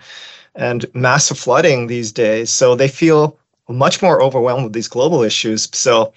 and 0.54 0.87
massive 0.94 1.37
flooding 1.37 1.88
these 1.88 2.12
days. 2.12 2.49
So 2.49 2.76
they 2.76 2.87
feel 2.87 3.37
much 3.68 4.00
more 4.02 4.23
overwhelmed 4.23 4.62
with 4.62 4.73
these 4.73 4.87
global 4.87 5.25
issues. 5.25 5.68
So, 5.73 6.12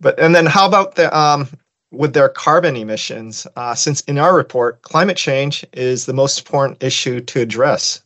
but 0.00 0.18
and 0.18 0.34
then 0.34 0.46
how 0.46 0.66
about 0.66 0.96
the 0.96 1.16
um, 1.16 1.48
with 1.90 2.12
their 2.12 2.28
carbon 2.28 2.76
emissions, 2.76 3.46
uh, 3.56 3.74
since 3.74 4.00
in 4.02 4.18
our 4.18 4.36
report, 4.36 4.82
climate 4.82 5.16
change 5.16 5.64
is 5.72 6.06
the 6.06 6.12
most 6.12 6.38
important 6.38 6.82
issue 6.82 7.20
to 7.20 7.40
address. 7.40 8.02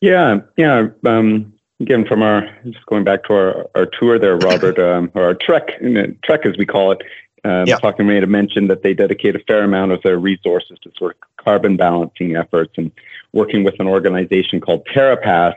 Yeah, 0.00 0.40
yeah. 0.56 0.88
Um, 1.04 1.52
again, 1.80 2.06
from 2.06 2.22
our 2.22 2.48
just 2.64 2.86
going 2.86 3.04
back 3.04 3.24
to 3.24 3.34
our, 3.34 3.70
our 3.74 3.86
tour 3.86 4.18
there, 4.18 4.36
Robert, 4.36 4.78
um, 4.78 5.10
or 5.14 5.24
our 5.24 5.34
trek, 5.34 5.80
trek 6.24 6.46
as 6.46 6.56
we 6.56 6.66
call 6.66 6.92
it. 6.92 7.02
Um, 7.42 7.66
yeah. 7.66 7.76
Talking 7.76 8.06
made 8.06 8.22
a 8.22 8.26
mention 8.26 8.68
that 8.68 8.82
they 8.82 8.92
dedicate 8.92 9.34
a 9.34 9.38
fair 9.40 9.64
amount 9.64 9.92
of 9.92 10.02
their 10.02 10.18
resources 10.18 10.78
to 10.82 10.92
sort 10.98 11.16
of 11.16 11.42
carbon 11.42 11.76
balancing 11.76 12.36
efforts 12.36 12.74
and 12.76 12.92
working 13.32 13.64
with 13.64 13.80
an 13.80 13.86
organization 13.86 14.60
called 14.60 14.86
TerraPass. 14.94 15.54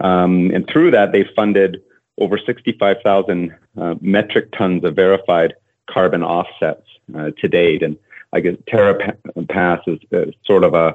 Um, 0.00 0.50
and 0.52 0.66
through 0.66 0.90
that, 0.90 1.12
they 1.12 1.24
funded 1.36 1.82
over 2.18 2.36
65,000 2.36 3.54
uh, 3.80 3.94
metric 4.00 4.50
tons 4.58 4.82
of 4.82 4.96
verified 4.96 5.54
carbon 5.92 6.22
offsets 6.22 6.86
uh, 7.16 7.30
to 7.38 7.48
date. 7.48 7.82
And 7.82 7.96
I 8.32 8.40
guess 8.40 8.56
TerraPass 8.70 9.80
is 9.88 9.98
uh, 10.12 10.30
sort 10.44 10.64
of 10.64 10.74
a, 10.74 10.94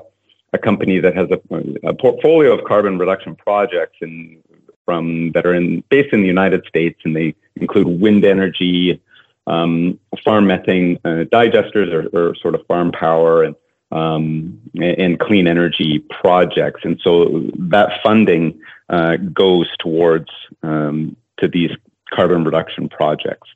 a 0.53 0.57
company 0.57 0.99
that 0.99 1.15
has 1.15 1.29
a, 1.31 1.87
a, 1.87 1.93
portfolio 1.93 2.57
of 2.57 2.63
carbon 2.65 2.97
reduction 2.97 3.35
projects 3.35 3.97
and 4.01 4.41
from 4.85 5.31
that 5.33 5.45
are 5.45 5.53
in 5.53 5.83
based 5.89 6.13
in 6.13 6.21
the 6.21 6.27
United 6.27 6.63
States, 6.67 6.99
and 7.03 7.15
they 7.15 7.35
include 7.55 7.87
wind 7.87 8.23
energy, 8.23 9.01
um, 9.47 9.99
farm 10.23 10.47
methane 10.47 10.99
uh, 11.03 11.25
digesters, 11.31 11.91
or, 11.91 12.07
or, 12.17 12.35
sort 12.35 12.55
of 12.55 12.65
farm 12.67 12.91
power, 12.91 13.43
and 13.43 13.55
um, 13.91 14.61
and 14.75 15.19
clean 15.19 15.47
energy 15.47 15.99
projects. 16.21 16.81
And 16.83 16.99
so 17.03 17.49
that 17.57 17.99
funding 18.03 18.59
uh, 18.89 19.17
goes 19.17 19.67
towards 19.79 20.29
um, 20.63 21.17
to 21.37 21.47
these 21.47 21.71
carbon 22.13 22.43
reduction 22.43 22.87
projects. 22.89 23.49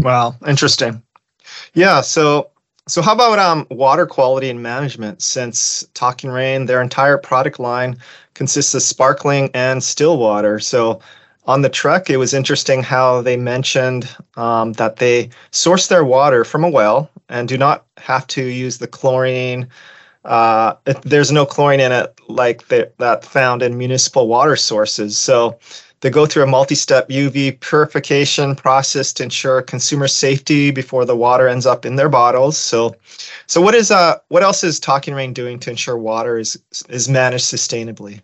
Wow, 0.00 0.36
interesting. 0.46 1.02
Yeah, 1.74 2.00
so 2.00 2.50
so 2.88 3.00
how 3.00 3.12
about 3.12 3.38
um, 3.38 3.66
water 3.70 4.06
quality 4.06 4.50
and 4.50 4.62
management? 4.62 5.22
Since 5.22 5.86
Talking 5.94 6.30
Rain, 6.30 6.66
their 6.66 6.82
entire 6.82 7.16
product 7.16 7.60
line 7.60 7.96
consists 8.34 8.74
of 8.74 8.82
sparkling 8.82 9.50
and 9.54 9.82
still 9.82 10.18
water. 10.18 10.58
So 10.58 11.00
on 11.46 11.62
the 11.62 11.68
truck, 11.68 12.10
it 12.10 12.16
was 12.16 12.34
interesting 12.34 12.82
how 12.82 13.22
they 13.22 13.36
mentioned 13.36 14.08
um, 14.36 14.72
that 14.74 14.96
they 14.96 15.30
source 15.52 15.86
their 15.86 16.04
water 16.04 16.44
from 16.44 16.64
a 16.64 16.68
well 16.68 17.10
and 17.28 17.48
do 17.48 17.56
not 17.56 17.86
have 17.98 18.26
to 18.28 18.44
use 18.44 18.78
the 18.78 18.88
chlorine. 18.88 19.68
Uh, 20.24 20.74
there's 21.02 21.32
no 21.32 21.46
chlorine 21.46 21.80
in 21.80 21.92
it 21.92 22.14
like 22.28 22.66
that 22.68 23.24
found 23.24 23.62
in 23.62 23.78
municipal 23.78 24.28
water 24.28 24.56
sources. 24.56 25.18
So 25.18 25.58
they 26.02 26.10
go 26.10 26.26
through 26.26 26.42
a 26.42 26.46
multi-step 26.46 27.08
UV 27.08 27.58
purification 27.60 28.54
process 28.54 29.12
to 29.14 29.22
ensure 29.22 29.62
consumer 29.62 30.08
safety 30.08 30.70
before 30.70 31.04
the 31.04 31.16
water 31.16 31.48
ends 31.48 31.64
up 31.64 31.86
in 31.86 31.96
their 31.96 32.08
bottles. 32.08 32.58
So, 32.58 32.94
so 33.46 33.60
what 33.60 33.74
is 33.74 33.90
uh 33.90 34.18
what 34.28 34.42
else 34.42 34.62
is 34.62 34.78
Talking 34.78 35.14
Rain 35.14 35.32
doing 35.32 35.58
to 35.60 35.70
ensure 35.70 35.96
water 35.96 36.38
is 36.38 36.60
is 36.90 37.08
managed 37.08 37.44
sustainably? 37.44 38.20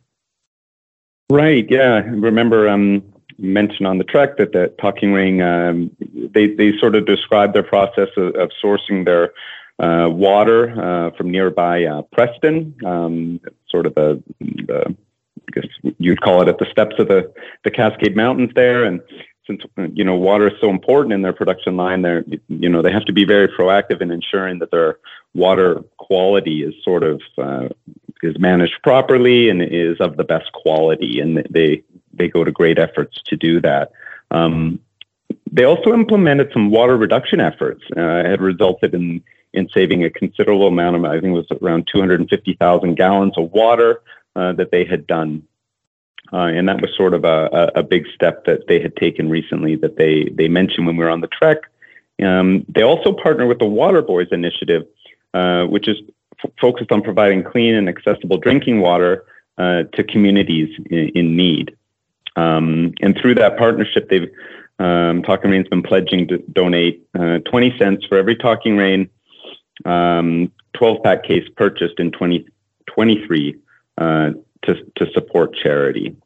Right. 1.31 1.67
Yeah. 1.71 2.03
Remember, 2.07 2.69
um, 2.69 3.03
mentioned 3.39 3.87
on 3.87 3.99
the 3.99 4.05
trek 4.05 4.37
that 4.39 4.53
the 4.53 4.73
Talking 4.81 5.13
Rain 5.13 5.41
um, 5.41 5.91
they 6.35 6.49
they 6.49 6.77
sort 6.79 6.97
of 6.97 7.07
describe 7.07 7.53
their 7.53 7.63
process 7.63 8.09
of, 8.17 8.35
of 8.35 8.51
sourcing 8.63 9.05
their 9.05 9.33
uh, 9.79 10.09
water 10.11 10.71
uh, 10.81 11.11
from 11.17 11.31
nearby 11.31 11.85
uh, 11.85 12.03
Preston, 12.11 12.75
um, 12.85 13.41
sort 13.71 13.87
of 13.87 13.95
the, 13.95 14.21
the 14.41 14.97
I 15.49 15.61
guess 15.61 15.71
you'd 15.99 16.21
call 16.21 16.43
it 16.43 16.49
at 16.49 16.59
the 16.59 16.67
steps 16.71 16.97
of 16.99 17.09
the, 17.09 17.33
the 17.65 17.71
Cascade 17.71 18.17
Mountains 18.17 18.51
there. 18.55 18.85
And 18.85 19.01
since, 19.47 19.63
you 19.95 20.05
know, 20.05 20.15
water 20.15 20.49
is 20.49 20.61
so 20.61 20.69
important 20.71 21.15
in 21.15 21.23
their 21.23 21.33
production 21.33 21.77
line, 21.77 22.03
they're, 22.03 22.25
you 22.49 22.69
know, 22.69 22.83
they 22.83 22.93
have 22.93 23.07
to 23.07 23.13
be 23.13 23.25
very 23.25 23.49
proactive 23.49 24.01
in 24.01 24.11
ensuring 24.11 24.59
that 24.59 24.71
their 24.71 24.99
water 25.35 25.83
quality 25.97 26.63
is 26.63 26.75
sort 26.85 27.03
of, 27.03 27.21
uh, 27.39 27.69
is 28.23 28.39
managed 28.39 28.75
properly 28.83 29.49
and 29.49 29.63
is 29.63 29.99
of 30.01 30.17
the 30.17 30.25
best 30.25 30.53
quality. 30.53 31.21
And 31.21 31.47
they, 31.51 31.83
they 32.13 32.29
go 32.29 32.45
to 32.45 32.53
great 32.53 32.79
efforts 32.79 33.23
to 33.23 33.37
do 33.37 33.61
that. 33.63 33.93
Um, 34.31 34.81
they 35.51 35.65
also 35.65 35.95
implemented 35.95 36.51
some 36.53 36.71
water 36.71 36.97
reduction 36.97 37.41
efforts. 37.41 37.83
Uh, 37.97 38.01
had 38.25 38.43
resulted 38.43 38.95
in 38.95 39.23
in 39.55 39.69
saving 39.75 40.05
a 40.05 40.11
considerable 40.11 40.69
amount 40.69 40.97
of, 40.97 41.05
I 41.05 41.21
think 41.21 41.35
it 41.35 41.47
was 41.51 41.59
around 41.63 41.89
250,000 41.91 42.95
gallons 42.97 43.33
of 43.39 43.51
water 43.53 44.03
uh, 44.39 44.53
that 44.53 44.71
they 44.71 44.85
had 44.85 45.07
done. 45.07 45.43
Uh, 46.33 46.47
and 46.57 46.69
that 46.69 46.81
was 46.81 46.91
sort 46.97 47.15
of 47.15 47.25
a, 47.25 47.73
a, 47.75 47.83
big 47.83 48.05
step 48.15 48.45
that 48.45 48.69
they 48.69 48.79
had 48.81 48.95
taken 48.97 49.31
recently 49.31 49.77
that 49.77 49.97
they, 49.97 50.25
they 50.35 50.47
mentioned 50.47 50.87
when 50.87 50.97
we 50.97 51.03
were 51.03 51.11
on 51.11 51.23
the 51.23 51.29
trek. 51.29 51.59
Um, 52.23 52.67
they 52.69 52.83
also 52.83 53.13
partner 53.13 53.47
with 53.47 53.59
the 53.59 53.65
Waterboys 53.65 54.31
Initiative, 54.31 54.87
uh, 55.33 55.65
which 55.65 55.89
is 55.89 55.97
f- 56.45 56.51
focused 56.61 56.93
on 56.93 57.01
providing 57.01 57.43
clean 57.43 57.75
and 57.75 57.89
accessible 57.89 58.37
drinking 58.37 58.81
water 58.81 59.25
uh, 59.57 59.85
to 59.95 60.05
communities 60.05 60.69
in, 60.91 61.09
in 61.15 61.37
need. 61.37 61.75
Um, 62.37 62.93
and 63.01 63.17
through 63.19 63.37
that 63.37 63.57
partnership, 63.57 64.09
they've 64.11 64.31
um, 64.79 65.23
Talking 65.25 65.51
Rain's 65.51 65.69
been 65.69 65.83
pledging 65.83 66.29
to 66.29 66.39
donate 66.39 67.05
uh, 67.19 67.39
20 67.39 67.77
cents 67.79 68.07
for 68.07 68.17
every 68.17 68.37
Talking 68.37 68.77
Rain 68.77 69.11
um, 69.85 70.53
12 70.75 71.03
pack 71.03 71.25
case 71.25 71.49
purchased 71.57 71.99
in 71.99 72.13
2023 72.13 73.57
uh, 73.99 74.31
to, 74.63 74.75
to 74.97 75.13
support 75.13 75.55
charity. 75.55 76.17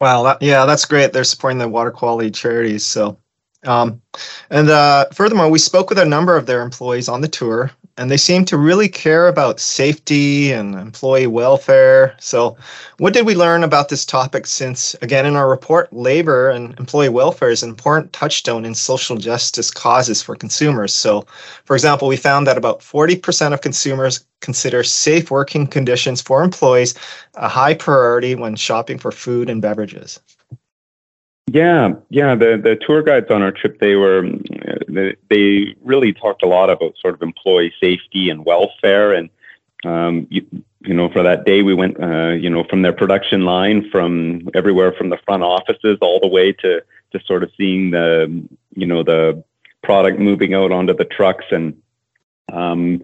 Wow, 0.00 0.22
that, 0.22 0.42
yeah, 0.42 0.64
that's 0.64 0.86
great. 0.86 1.12
They're 1.12 1.24
supporting 1.24 1.58
the 1.58 1.68
water 1.68 1.90
quality 1.90 2.30
charities. 2.30 2.84
So, 2.84 3.18
um, 3.66 4.00
and 4.48 4.70
uh, 4.70 5.06
furthermore, 5.12 5.50
we 5.50 5.58
spoke 5.58 5.90
with 5.90 5.98
a 5.98 6.04
number 6.04 6.36
of 6.36 6.46
their 6.46 6.62
employees 6.62 7.08
on 7.08 7.20
the 7.20 7.28
tour, 7.28 7.70
and 8.00 8.10
they 8.10 8.16
seem 8.16 8.46
to 8.46 8.56
really 8.56 8.88
care 8.88 9.28
about 9.28 9.60
safety 9.60 10.52
and 10.52 10.74
employee 10.74 11.26
welfare. 11.26 12.16
So, 12.18 12.56
what 12.96 13.12
did 13.12 13.26
we 13.26 13.34
learn 13.34 13.62
about 13.62 13.90
this 13.90 14.06
topic 14.06 14.46
since, 14.46 14.94
again, 15.02 15.26
in 15.26 15.36
our 15.36 15.50
report, 15.50 15.92
labor 15.92 16.48
and 16.48 16.74
employee 16.78 17.10
welfare 17.10 17.50
is 17.50 17.62
an 17.62 17.68
important 17.68 18.14
touchstone 18.14 18.64
in 18.64 18.74
social 18.74 19.18
justice 19.18 19.70
causes 19.70 20.22
for 20.22 20.34
consumers? 20.34 20.94
So, 20.94 21.26
for 21.66 21.76
example, 21.76 22.08
we 22.08 22.16
found 22.16 22.46
that 22.46 22.56
about 22.56 22.80
40% 22.80 23.52
of 23.52 23.60
consumers 23.60 24.24
consider 24.40 24.82
safe 24.82 25.30
working 25.30 25.66
conditions 25.66 26.22
for 26.22 26.42
employees 26.42 26.94
a 27.34 27.48
high 27.48 27.74
priority 27.74 28.34
when 28.34 28.56
shopping 28.56 28.96
for 28.98 29.12
food 29.12 29.50
and 29.50 29.60
beverages. 29.60 30.18
Yeah, 31.52 31.94
yeah. 32.10 32.36
The 32.36 32.60
the 32.62 32.76
tour 32.76 33.02
guides 33.02 33.28
on 33.30 33.42
our 33.42 33.50
trip 33.50 33.80
they 33.80 33.96
were 33.96 34.22
they, 35.28 35.74
really 35.82 36.12
talked 36.12 36.44
a 36.44 36.46
lot 36.46 36.70
about 36.70 36.94
sort 37.00 37.14
of 37.14 37.22
employee 37.22 37.74
safety 37.80 38.30
and 38.30 38.44
welfare, 38.44 39.12
and 39.12 39.30
um, 39.84 40.28
you, 40.30 40.46
you 40.82 40.94
know 40.94 41.10
for 41.10 41.24
that 41.24 41.44
day 41.44 41.62
we 41.62 41.74
went 41.74 42.00
uh, 42.00 42.28
you 42.28 42.48
know 42.48 42.62
from 42.70 42.82
their 42.82 42.92
production 42.92 43.44
line 43.44 43.88
from 43.90 44.48
everywhere 44.54 44.92
from 44.92 45.08
the 45.08 45.18
front 45.24 45.42
offices 45.42 45.98
all 46.00 46.20
the 46.20 46.28
way 46.28 46.52
to 46.52 46.82
to 47.12 47.20
sort 47.26 47.42
of 47.42 47.50
seeing 47.56 47.90
the 47.90 48.46
you 48.76 48.86
know 48.86 49.02
the 49.02 49.42
product 49.82 50.20
moving 50.20 50.54
out 50.54 50.70
onto 50.70 50.94
the 50.94 51.04
trucks 51.04 51.46
and 51.50 51.74
um, 52.52 53.02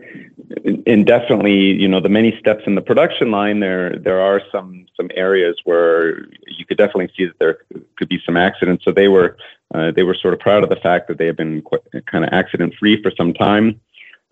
and 0.87 1.07
definitely, 1.07 1.73
you 1.73 1.88
know, 1.88 2.00
the 2.00 2.09
many 2.09 2.37
steps 2.38 2.62
in 2.67 2.75
the 2.75 2.81
production 2.81 3.31
line, 3.31 3.61
there 3.61 3.99
there 3.99 4.21
are 4.21 4.41
some 4.53 4.87
some 4.97 5.09
areas 5.15 5.57
where 5.65 6.25
you 6.47 6.65
could 6.67 6.79
definitely 6.79 7.11
see 7.17 7.26
that 7.26 7.38
there 7.38 7.59
could 7.97 8.09
be 8.09 8.21
some 8.25 8.37
accidents. 8.37 8.85
So 8.85 8.93
they 8.93 9.09
were 9.09 9.37
uh, 9.75 9.91
they 9.93 10.03
were 10.03 10.15
sort 10.15 10.35
of 10.35 10.41
proud 10.41 10.62
of 10.62 10.69
the 10.69 10.76
fact 10.76 11.09
that 11.09 11.19
they 11.19 11.26
have 11.26 11.37
been 11.37 11.62
quite, 11.62 11.83
kind 12.11 12.25
of 12.25 12.31
accident 12.33 12.75
free 12.79 13.03
for 13.03 13.12
some 13.17 13.33
time. 13.33 13.81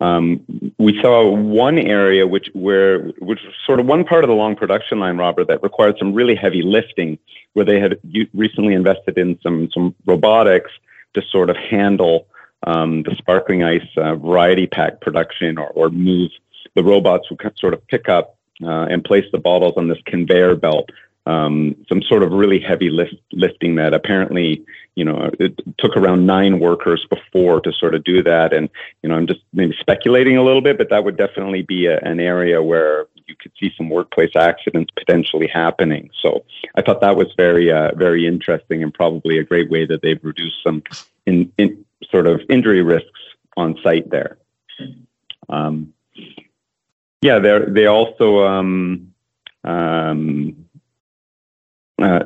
Um, 0.01 0.41
we 0.77 0.99
saw 1.01 1.29
one 1.29 1.77
area 1.77 2.27
which 2.27 2.49
where 2.53 2.99
which 3.19 3.39
was 3.43 3.53
sort 3.65 3.79
of 3.79 3.85
one 3.85 4.03
part 4.03 4.23
of 4.23 4.27
the 4.27 4.35
long 4.35 4.55
production 4.55 4.99
line, 4.99 5.17
Robert, 5.17 5.47
that 5.47 5.63
required 5.63 5.97
some 5.97 6.13
really 6.13 6.35
heavy 6.35 6.61
lifting, 6.61 7.17
where 7.53 7.65
they 7.65 7.79
had 7.79 7.99
recently 8.33 8.73
invested 8.73 9.17
in 9.17 9.39
some 9.41 9.69
some 9.73 9.95
robotics 10.05 10.71
to 11.13 11.21
sort 11.21 11.49
of 11.49 11.55
handle 11.55 12.27
um, 12.65 13.03
the 13.03 13.15
sparkling 13.15 13.63
ice 13.63 13.87
uh, 13.97 14.15
variety 14.15 14.67
pack 14.67 14.99
production 15.01 15.57
or, 15.57 15.67
or 15.69 15.89
move. 15.89 16.31
The 16.75 16.83
robots 16.83 17.29
would 17.29 17.39
sort 17.57 17.73
of 17.73 17.85
pick 17.87 18.09
up 18.09 18.37
uh, 18.63 18.87
and 18.89 19.03
place 19.03 19.25
the 19.31 19.37
bottles 19.37 19.73
on 19.77 19.87
this 19.87 19.99
conveyor 20.05 20.55
belt. 20.55 20.89
Um, 21.27 21.75
some 21.89 22.03
sort 22.03 22.21
of 22.21 22.31
really 22.31 22.59
heavy 22.59 22.91
lift, 22.91 23.15
lifting 23.31 23.75
that 23.75 23.95
apparently, 23.95 24.63
you 24.93 25.03
know, 25.03 25.31
it 25.39 25.59
took 25.79 25.97
around 25.97 26.27
nine 26.27 26.59
workers 26.59 27.05
before 27.09 27.61
to 27.61 27.71
sort 27.73 27.95
of 27.95 28.03
do 28.03 28.21
that. 28.21 28.53
And, 28.53 28.69
you 29.01 29.09
know, 29.09 29.15
I'm 29.15 29.25
just 29.25 29.41
maybe 29.51 29.75
speculating 29.79 30.37
a 30.37 30.43
little 30.43 30.61
bit, 30.61 30.77
but 30.77 30.89
that 30.91 31.03
would 31.03 31.17
definitely 31.17 31.63
be 31.63 31.87
a, 31.87 31.97
an 31.99 32.19
area 32.19 32.61
where 32.61 33.07
you 33.25 33.35
could 33.35 33.51
see 33.59 33.71
some 33.75 33.89
workplace 33.89 34.35
accidents 34.35 34.91
potentially 34.95 35.47
happening. 35.47 36.11
So 36.21 36.45
I 36.75 36.83
thought 36.83 37.01
that 37.01 37.15
was 37.15 37.33
very, 37.35 37.71
uh, 37.71 37.95
very 37.95 38.27
interesting 38.27 38.83
and 38.83 38.93
probably 38.93 39.39
a 39.39 39.43
great 39.43 39.71
way 39.71 39.87
that 39.87 40.03
they've 40.03 40.23
reduced 40.23 40.61
some 40.63 40.83
in, 41.25 41.51
in 41.57 41.84
sort 42.15 42.27
of 42.27 42.39
injury 42.49 42.81
risks 42.81 43.19
on 43.57 43.77
site 43.83 44.09
there. 44.09 44.37
Um, 45.49 45.93
yeah, 47.21 47.39
they 47.39 47.59
they 47.67 47.85
also 47.87 48.45
um, 48.45 49.13
um, 49.65 50.65
uh, 52.01 52.23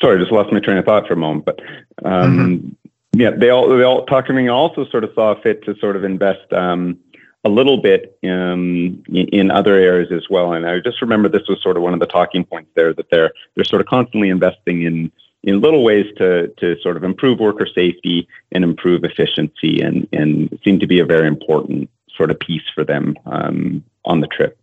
sorry, 0.00 0.18
just 0.18 0.32
lost 0.32 0.50
my 0.50 0.60
train 0.60 0.78
of 0.78 0.86
thought 0.86 1.06
for 1.06 1.12
a 1.12 1.16
moment. 1.16 1.44
But 1.44 1.60
um, 2.04 2.38
mm-hmm. 2.38 3.20
yeah, 3.20 3.30
they 3.30 3.50
all 3.50 3.68
they 3.68 3.82
all 3.82 4.06
me 4.30 4.48
also 4.48 4.86
sort 4.86 5.04
of 5.04 5.10
saw 5.14 5.38
fit 5.42 5.62
to 5.64 5.76
sort 5.76 5.96
of 5.96 6.04
invest 6.04 6.50
um, 6.54 6.98
a 7.44 7.50
little 7.50 7.82
bit 7.82 8.18
um, 8.24 9.02
in, 9.08 9.28
in 9.28 9.50
other 9.50 9.74
areas 9.74 10.10
as 10.10 10.30
well. 10.30 10.54
And 10.54 10.66
I 10.66 10.80
just 10.80 11.02
remember 11.02 11.28
this 11.28 11.48
was 11.48 11.62
sort 11.62 11.76
of 11.76 11.82
one 11.82 11.92
of 11.92 12.00
the 12.00 12.06
talking 12.06 12.44
points 12.44 12.70
there 12.74 12.94
that 12.94 13.10
they're 13.10 13.32
they're 13.54 13.64
sort 13.64 13.82
of 13.82 13.88
constantly 13.88 14.30
investing 14.30 14.84
in 14.84 15.12
in 15.42 15.60
little 15.60 15.84
ways 15.84 16.06
to 16.16 16.48
to 16.58 16.76
sort 16.80 16.96
of 16.96 17.04
improve 17.04 17.38
worker 17.38 17.66
safety 17.66 18.28
and 18.52 18.64
improve 18.64 19.04
efficiency, 19.04 19.80
and 19.80 20.08
and 20.12 20.58
seem 20.64 20.78
to 20.80 20.86
be 20.86 21.00
a 21.00 21.04
very 21.04 21.26
important 21.26 21.88
sort 22.14 22.30
of 22.30 22.38
piece 22.40 22.68
for 22.74 22.84
them 22.84 23.16
um, 23.26 23.84
on 24.04 24.20
the 24.20 24.26
trip. 24.26 24.58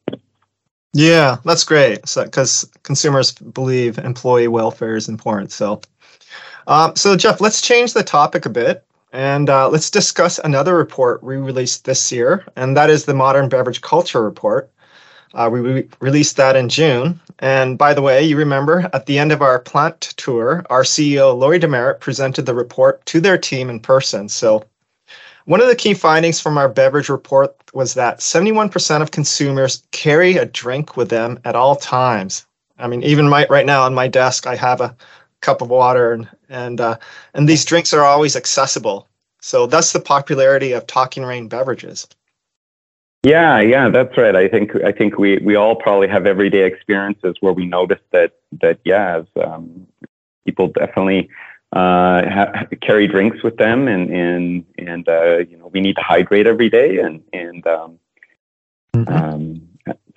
Yeah, 0.94 1.38
that's 1.44 1.64
great. 1.64 2.02
Because 2.16 2.70
consumers 2.84 3.32
believe 3.34 3.98
employee 3.98 4.48
welfare 4.48 4.96
is 4.96 5.10
important. 5.10 5.52
So, 5.52 5.82
um, 6.68 6.96
so 6.96 7.18
Jeff, 7.18 7.42
let's 7.42 7.62
change 7.62 7.94
the 7.94 8.04
topic 8.04 8.46
a 8.46 8.50
bit 8.50 8.86
And 9.16 9.50
uh, 9.50 9.70
let's 9.70 9.90
discuss 9.90 10.40
another 10.40 10.76
report 10.76 11.24
we 11.24 11.38
released 11.38 11.86
this 11.86 12.12
year, 12.12 12.46
and 12.58 12.76
that 12.76 12.90
is 12.90 13.06
the 13.06 13.14
Modern 13.14 13.48
Beverage 13.48 13.80
Culture 13.80 14.22
Report. 14.22 14.70
Uh, 15.34 15.50
we 15.52 15.60
re- 15.60 15.90
released 16.00 16.38
that 16.38 16.56
in 16.56 16.70
June. 16.70 17.20
And 17.40 17.78
by 17.78 17.94
the 17.94 18.02
way, 18.02 18.24
you 18.24 18.38
remember 18.38 18.90
at 18.94 19.06
the 19.06 19.20
end 19.20 19.32
of 19.32 19.42
our 19.42 19.60
plant 19.60 20.02
tour, 20.18 20.66
our 20.70 20.84
CEO, 20.84 21.38
Laurie 21.38 21.60
Demeritt, 21.60 22.00
presented 22.00 22.46
the 22.46 22.54
report 22.54 23.06
to 23.08 23.20
their 23.20 23.38
team 23.38 23.70
in 23.70 23.80
person. 23.80 24.30
So, 24.30 24.64
one 25.46 25.62
of 25.62 25.68
the 25.68 25.76
key 25.76 25.94
findings 25.94 26.40
from 26.40 26.58
our 26.58 26.68
beverage 26.68 27.10
report 27.10 27.56
was 27.74 27.94
that 27.94 28.20
71% 28.20 29.02
of 29.02 29.12
consumers 29.12 29.84
carry 29.92 30.38
a 30.38 30.46
drink 30.46 30.98
with 30.98 31.10
them 31.10 31.40
at 31.46 31.56
all 31.56 31.76
times. 31.76 32.48
I 32.80 32.88
mean, 32.88 33.04
even 33.04 33.30
my, 33.30 33.46
right 33.48 33.66
now 33.66 33.84
on 33.84 33.94
my 33.94 34.08
desk, 34.08 34.48
I 34.48 34.56
have 34.56 34.82
a 34.82 34.96
cup 35.42 35.62
of 35.62 35.70
water, 35.70 36.12
and 36.12 36.28
and 36.50 36.82
uh, 36.82 36.98
and 37.34 37.48
these 37.48 37.66
drinks 37.66 37.94
are 37.94 38.04
always 38.04 38.36
accessible. 38.36 39.08
So 39.42 39.68
that's 39.68 39.94
the 39.94 40.00
popularity 40.00 40.72
of 40.72 40.88
Talking 40.88 41.24
Rain 41.24 41.48
beverages. 41.48 42.08
Yeah, 43.26 43.60
yeah, 43.60 43.90
that's 43.90 44.16
right. 44.20 44.36
I 44.36 44.48
think 44.48 44.76
I 44.86 44.92
think 44.92 45.18
we 45.18 45.40
we 45.40 45.56
all 45.56 45.76
probably 45.76 46.08
have 46.08 46.28
everyday 46.28 46.64
experiences 46.64 47.36
where 47.40 47.54
we 47.54 47.66
notice 47.66 48.00
that 48.12 48.34
that 48.62 48.78
yeah, 48.86 49.18
as, 49.18 49.26
um, 49.44 49.88
people 50.46 50.68
definitely 50.68 51.30
uh, 51.74 52.22
ha- 52.30 52.66
carry 52.84 53.08
drinks 53.08 53.42
with 53.42 53.58
them, 53.58 53.88
and 53.88 54.12
and 54.12 54.66
and 54.78 55.10
uh, 55.10 55.38
you 55.40 55.58
know 55.58 55.72
we 55.74 55.82
need 55.82 55.96
to 55.96 56.04
hydrate 56.04 56.46
every 56.46 56.70
day, 56.70 57.00
and 57.00 57.24
and 57.34 57.66
um, 57.66 58.00
mm-hmm. 58.94 59.12
um, 59.12 59.70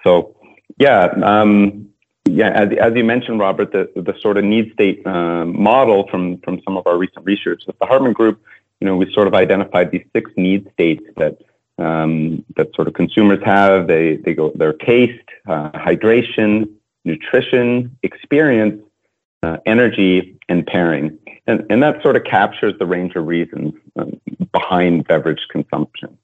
so 0.04 0.36
yeah, 0.78 1.06
um, 1.24 1.88
yeah. 2.26 2.50
As, 2.50 2.68
as 2.78 2.92
you 2.94 3.04
mentioned, 3.04 3.40
Robert, 3.40 3.72
the 3.72 3.90
the 3.96 4.20
sort 4.20 4.36
of 4.36 4.44
need 4.44 4.70
state 4.74 5.00
uh, 5.06 5.46
model 5.46 6.06
from 6.10 6.40
from 6.40 6.60
some 6.62 6.76
of 6.76 6.86
our 6.86 6.98
recent 6.98 7.24
research 7.24 7.62
with 7.66 7.78
the 7.78 7.86
Hartman 7.86 8.12
Group, 8.12 8.38
you 8.80 8.86
know, 8.86 8.96
we 8.96 9.10
sort 9.14 9.28
of 9.28 9.32
identified 9.32 9.90
these 9.92 10.04
six 10.12 10.30
need 10.36 10.70
states 10.74 11.04
that 11.16 11.38
um, 11.78 12.44
that 12.56 12.75
sort 12.75 12.88
of 12.88 12.94
consumers 12.94 13.40
have. 13.44 13.87
They 13.87 14.16
they 14.16 14.35
go 14.35 14.52
their 14.54 14.73
taste, 14.73 15.28
uh, 15.47 15.70
hydration, 15.70 16.70
nutrition, 17.04 17.97
experience, 18.02 18.82
uh, 19.42 19.58
energy, 19.66 20.38
and 20.49 20.66
pairing, 20.66 21.18
and 21.47 21.64
and 21.70 21.82
that 21.82 22.02
sort 22.02 22.16
of 22.16 22.25
captures 22.25 22.75
the 22.78 22.87
range 22.87 23.14
of 23.16 23.26
reasons 23.26 23.75
um, 23.97 24.20
behind 24.52 25.06
beverage 25.06 25.47
consumption. 25.50 26.16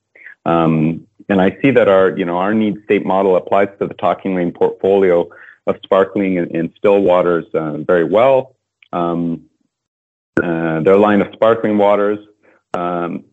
Um, 0.46 1.06
and 1.28 1.40
I 1.40 1.56
see 1.62 1.70
that 1.70 1.88
our 1.88 2.16
you 2.16 2.24
know 2.24 2.36
our 2.38 2.54
need 2.54 2.82
state 2.84 3.06
model 3.06 3.36
applies 3.36 3.68
to 3.78 3.86
the 3.86 3.94
Talking 3.94 4.34
Rain 4.34 4.52
portfolio 4.52 5.28
of 5.66 5.76
sparkling 5.82 6.38
and, 6.38 6.50
and 6.54 6.72
still 6.76 7.00
waters 7.00 7.46
uh, 7.54 7.78
very 7.78 8.04
well. 8.04 8.56
Um, 8.92 9.46
uh, 10.42 10.80
their 10.80 10.96
line 10.96 11.22
of 11.22 11.32
sparkling 11.32 11.78
waters 11.78 12.18
um, 12.74 13.24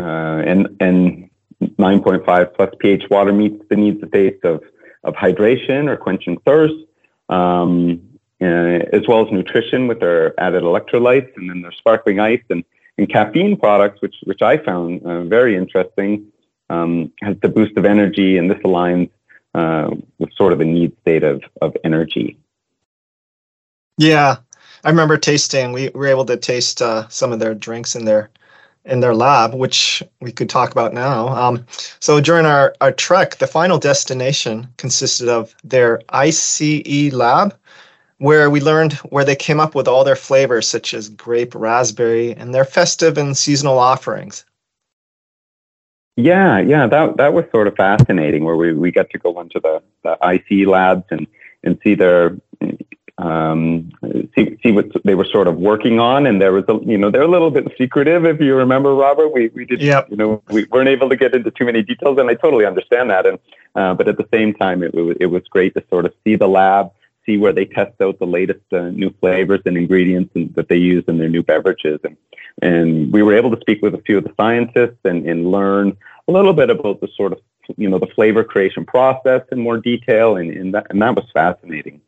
uh, 0.00 0.04
and 0.04 0.76
and 0.80 1.29
9.5 1.60 2.54
plus 2.54 2.74
pH 2.78 3.04
water 3.10 3.32
meets 3.32 3.62
the 3.68 3.76
needs 3.76 4.02
of 4.02 4.10
taste 4.12 4.44
of, 4.44 4.62
of 5.04 5.14
hydration 5.14 5.88
or 5.88 5.96
quenching 5.96 6.38
thirst, 6.46 6.74
um, 7.28 8.00
uh, 8.40 8.80
as 8.92 9.06
well 9.06 9.24
as 9.24 9.32
nutrition 9.32 9.86
with 9.86 10.00
their 10.00 10.38
added 10.40 10.62
electrolytes 10.62 11.30
and 11.36 11.50
then 11.50 11.60
their 11.60 11.72
sparkling 11.72 12.18
ice 12.18 12.42
and, 12.48 12.64
and 12.96 13.10
caffeine 13.10 13.56
products, 13.56 14.00
which, 14.00 14.16
which 14.24 14.42
I 14.42 14.56
found 14.56 15.02
uh, 15.04 15.24
very 15.24 15.56
interesting, 15.56 16.26
um, 16.70 17.12
has 17.20 17.36
the 17.42 17.48
boost 17.48 17.76
of 17.76 17.84
energy, 17.84 18.38
and 18.38 18.50
this 18.50 18.58
aligns 18.58 19.10
uh, 19.54 19.90
with 20.18 20.32
sort 20.34 20.52
of 20.52 20.60
a 20.60 20.64
need 20.64 20.96
state 21.00 21.24
of, 21.24 21.42
of 21.60 21.76
energy. 21.84 22.38
Yeah, 23.98 24.36
I 24.84 24.88
remember 24.88 25.18
tasting. 25.18 25.72
We 25.72 25.90
were 25.90 26.06
able 26.06 26.24
to 26.26 26.36
taste 26.36 26.80
uh, 26.80 27.08
some 27.08 27.32
of 27.32 27.40
their 27.40 27.54
drinks 27.54 27.96
in 27.96 28.04
there 28.06 28.30
in 28.84 29.00
their 29.00 29.14
lab, 29.14 29.54
which 29.54 30.02
we 30.20 30.32
could 30.32 30.48
talk 30.48 30.72
about 30.72 30.94
now. 30.94 31.28
Um, 31.28 31.66
so 32.00 32.20
during 32.20 32.46
our, 32.46 32.74
our 32.80 32.92
trek, 32.92 33.36
the 33.36 33.46
final 33.46 33.78
destination 33.78 34.68
consisted 34.78 35.28
of 35.28 35.54
their 35.62 36.00
ICE 36.10 37.12
lab, 37.12 37.54
where 38.18 38.50
we 38.50 38.60
learned 38.60 38.94
where 39.10 39.24
they 39.24 39.36
came 39.36 39.60
up 39.60 39.74
with 39.74 39.88
all 39.88 40.04
their 40.04 40.16
flavors, 40.16 40.66
such 40.66 40.94
as 40.94 41.08
grape, 41.08 41.54
raspberry, 41.54 42.34
and 42.34 42.54
their 42.54 42.64
festive 42.64 43.18
and 43.18 43.36
seasonal 43.36 43.78
offerings. 43.78 44.44
Yeah, 46.16 46.58
yeah, 46.60 46.86
that 46.86 47.16
that 47.16 47.32
was 47.32 47.46
sort 47.50 47.66
of 47.66 47.76
fascinating. 47.76 48.44
Where 48.44 48.56
we, 48.56 48.74
we 48.74 48.90
got 48.90 49.08
to 49.10 49.18
go 49.18 49.40
into 49.40 49.58
the, 49.58 49.82
the 50.02 50.18
ICE 50.22 50.66
labs 50.66 51.04
and 51.10 51.26
and 51.64 51.78
see 51.82 51.94
their 51.94 52.36
um, 53.20 53.92
see, 54.34 54.58
see 54.62 54.72
what 54.72 54.86
they 55.04 55.14
were 55.14 55.26
sort 55.26 55.46
of 55.46 55.56
working 55.56 56.00
on. 56.00 56.26
And 56.26 56.40
there 56.40 56.52
was, 56.52 56.64
a, 56.68 56.78
you 56.84 56.96
know, 56.96 57.10
they're 57.10 57.22
a 57.22 57.28
little 57.28 57.50
bit 57.50 57.70
secretive. 57.76 58.24
If 58.24 58.40
you 58.40 58.54
remember, 58.54 58.94
Robert, 58.94 59.28
we, 59.28 59.48
we 59.48 59.66
did, 59.66 59.82
yep. 59.82 60.08
you 60.10 60.16
know, 60.16 60.42
we 60.50 60.64
weren't 60.64 60.88
able 60.88 61.08
to 61.10 61.16
get 61.16 61.34
into 61.34 61.50
too 61.50 61.66
many 61.66 61.82
details 61.82 62.18
and 62.18 62.30
I 62.30 62.34
totally 62.34 62.64
understand 62.64 63.10
that. 63.10 63.26
And, 63.26 63.38
uh, 63.74 63.94
but 63.94 64.08
at 64.08 64.16
the 64.16 64.26
same 64.32 64.54
time, 64.54 64.82
it, 64.82 64.94
it 65.20 65.26
was 65.26 65.42
great 65.50 65.74
to 65.74 65.84
sort 65.90 66.06
of 66.06 66.14
see 66.24 66.36
the 66.36 66.48
lab, 66.48 66.92
see 67.26 67.36
where 67.36 67.52
they 67.52 67.66
test 67.66 68.00
out 68.00 68.18
the 68.18 68.26
latest 68.26 68.64
uh, 68.72 68.88
new 68.88 69.12
flavors 69.20 69.60
and 69.66 69.76
ingredients 69.76 70.32
and, 70.34 70.54
that 70.54 70.68
they 70.68 70.78
use 70.78 71.04
in 71.06 71.18
their 71.18 71.28
new 71.28 71.42
beverages. 71.42 72.00
And, 72.02 72.16
and 72.62 73.12
we 73.12 73.22
were 73.22 73.34
able 73.34 73.54
to 73.54 73.60
speak 73.60 73.82
with 73.82 73.94
a 73.94 74.02
few 74.02 74.16
of 74.16 74.24
the 74.24 74.32
scientists 74.36 75.00
and, 75.04 75.28
and 75.28 75.50
learn 75.50 75.96
a 76.26 76.32
little 76.32 76.54
bit 76.54 76.70
about 76.70 77.02
the 77.02 77.08
sort 77.16 77.32
of, 77.32 77.40
you 77.76 77.88
know, 77.90 77.98
the 77.98 78.06
flavor 78.14 78.44
creation 78.44 78.86
process 78.86 79.42
in 79.52 79.60
more 79.60 79.76
detail. 79.76 80.36
And, 80.36 80.50
and, 80.50 80.74
that, 80.74 80.86
and 80.88 81.02
that 81.02 81.14
was 81.14 81.26
fascinating. 81.34 82.00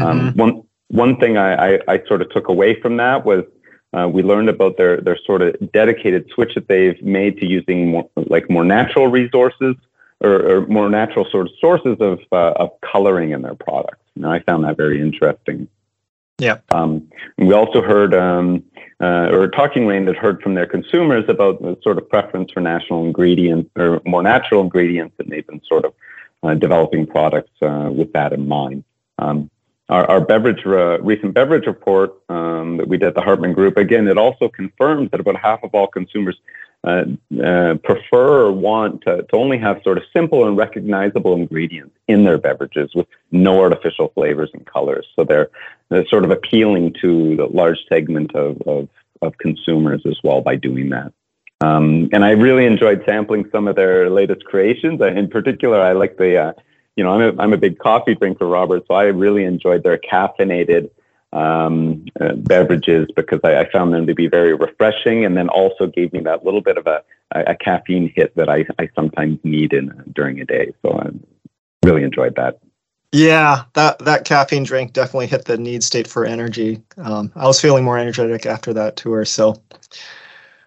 Um, 0.00 0.20
mm-hmm. 0.20 0.28
Um, 0.28 0.34
one 0.36 0.62
one 0.88 1.16
thing 1.18 1.36
I, 1.36 1.74
I, 1.74 1.78
I, 1.88 2.02
sort 2.06 2.22
of 2.22 2.30
took 2.30 2.48
away 2.48 2.80
from 2.80 2.98
that 2.98 3.24
was 3.24 3.44
uh, 3.92 4.06
we 4.08 4.22
learned 4.22 4.48
about 4.48 4.76
their 4.76 5.00
their 5.00 5.18
sort 5.24 5.42
of 5.42 5.56
dedicated 5.72 6.28
switch 6.34 6.54
that 6.54 6.68
they've 6.68 7.00
made 7.02 7.38
to 7.38 7.46
using 7.46 7.88
more, 7.88 8.08
like 8.16 8.48
more 8.50 8.64
natural 8.64 9.08
resources 9.08 9.74
or, 10.20 10.34
or 10.50 10.66
more 10.66 10.88
natural 10.88 11.26
sort 11.30 11.46
of 11.46 11.52
sources 11.60 11.96
of 12.00 12.20
uh, 12.32 12.52
of 12.56 12.70
coloring 12.80 13.30
in 13.30 13.42
their 13.42 13.54
products. 13.54 14.04
And 14.16 14.26
I 14.26 14.40
found 14.40 14.64
that 14.64 14.76
very 14.76 15.00
interesting. 15.00 15.68
Yeah. 16.38 16.58
Um, 16.72 17.08
we 17.38 17.52
also 17.54 17.80
heard, 17.80 18.12
um, 18.12 18.64
uh, 19.00 19.28
or 19.30 19.48
Talking 19.48 19.86
Rain 19.86 20.06
had 20.06 20.16
heard 20.16 20.42
from 20.42 20.54
their 20.54 20.66
consumers 20.66 21.24
about 21.28 21.62
the 21.62 21.78
sort 21.82 21.98
of 21.98 22.08
preference 22.08 22.50
for 22.50 22.60
national 22.60 23.04
ingredients 23.04 23.70
or 23.76 24.02
more 24.04 24.22
natural 24.22 24.60
ingredients, 24.60 25.14
and 25.18 25.30
they've 25.30 25.46
been 25.46 25.62
sort 25.68 25.84
of 25.84 25.94
uh, 26.42 26.54
developing 26.54 27.06
products 27.06 27.52
uh, 27.62 27.88
with 27.92 28.12
that 28.12 28.32
in 28.32 28.48
mind. 28.48 28.84
Um, 29.18 29.50
our, 29.88 30.08
our 30.10 30.20
beverage 30.20 30.64
uh, 30.66 31.00
recent 31.00 31.34
beverage 31.34 31.66
report 31.66 32.14
um, 32.28 32.78
that 32.78 32.88
we 32.88 32.96
did 32.96 33.08
at 33.08 33.14
the 33.14 33.20
Hartman 33.20 33.52
Group 33.52 33.76
again 33.76 34.08
it 34.08 34.18
also 34.18 34.48
confirms 34.48 35.10
that 35.10 35.20
about 35.20 35.36
half 35.36 35.62
of 35.62 35.74
all 35.74 35.86
consumers 35.86 36.36
uh, 36.84 37.04
uh, 37.42 37.74
prefer 37.82 38.44
or 38.44 38.52
want 38.52 39.00
to, 39.00 39.22
to, 39.22 39.36
only 39.36 39.56
have 39.56 39.80
sort 39.82 39.96
of 39.96 40.04
simple 40.14 40.46
and 40.46 40.54
recognizable 40.54 41.34
ingredients 41.34 41.96
in 42.08 42.24
their 42.24 42.36
beverages 42.36 42.94
with 42.94 43.06
no 43.32 43.58
artificial 43.60 44.08
flavors 44.08 44.50
and 44.52 44.66
colors. 44.66 45.06
So 45.16 45.24
they're, 45.24 45.48
they're 45.88 46.06
sort 46.08 46.26
of 46.26 46.30
appealing 46.30 46.94
to 47.00 47.36
the 47.36 47.46
large 47.46 47.78
segment 47.88 48.34
of, 48.34 48.60
of, 48.66 48.90
of 49.22 49.38
consumers 49.38 50.02
as 50.04 50.18
well 50.22 50.42
by 50.42 50.56
doing 50.56 50.90
that. 50.90 51.14
Um, 51.62 52.10
and 52.12 52.22
I 52.22 52.32
really 52.32 52.66
enjoyed 52.66 53.02
sampling 53.06 53.48
some 53.50 53.66
of 53.66 53.76
their 53.76 54.10
latest 54.10 54.44
creations. 54.44 55.00
In 55.00 55.28
particular, 55.28 55.80
I 55.80 55.92
like 55.92 56.18
the 56.18 56.36
uh, 56.36 56.52
you 56.96 57.04
know, 57.04 57.10
I'm 57.12 57.38
a, 57.38 57.42
I'm 57.42 57.52
a 57.52 57.56
big 57.56 57.78
coffee 57.78 58.14
drinker, 58.14 58.46
Robert, 58.46 58.84
so 58.86 58.94
I 58.94 59.04
really 59.04 59.44
enjoyed 59.44 59.82
their 59.82 59.98
caffeinated 59.98 60.90
um, 61.32 62.06
uh, 62.20 62.34
beverages 62.34 63.08
because 63.16 63.40
I, 63.42 63.56
I, 63.56 63.70
found 63.70 63.92
them 63.92 64.06
to 64.06 64.14
be 64.14 64.28
very 64.28 64.54
refreshing 64.54 65.24
and 65.24 65.36
then 65.36 65.48
also 65.48 65.88
gave 65.88 66.12
me 66.12 66.20
that 66.20 66.44
little 66.44 66.60
bit 66.60 66.78
of 66.78 66.86
a, 66.86 67.02
a 67.32 67.56
caffeine 67.56 68.12
hit 68.14 68.36
that 68.36 68.48
I, 68.48 68.64
I 68.78 68.88
sometimes 68.94 69.40
need 69.42 69.72
in 69.72 70.12
during 70.14 70.40
a 70.40 70.44
day. 70.44 70.72
So 70.82 70.92
I 70.96 71.10
really 71.84 72.04
enjoyed 72.04 72.36
that. 72.36 72.60
Yeah, 73.10 73.64
that, 73.72 73.98
that 74.00 74.24
caffeine 74.24 74.62
drink 74.62 74.92
definitely 74.92 75.26
hit 75.26 75.44
the 75.44 75.58
need 75.58 75.82
state 75.82 76.06
for 76.06 76.24
energy. 76.24 76.82
Um, 76.98 77.32
I 77.34 77.46
was 77.48 77.60
feeling 77.60 77.82
more 77.82 77.98
energetic 77.98 78.46
after 78.46 78.72
that 78.72 78.94
tour. 78.94 79.24
So, 79.24 79.60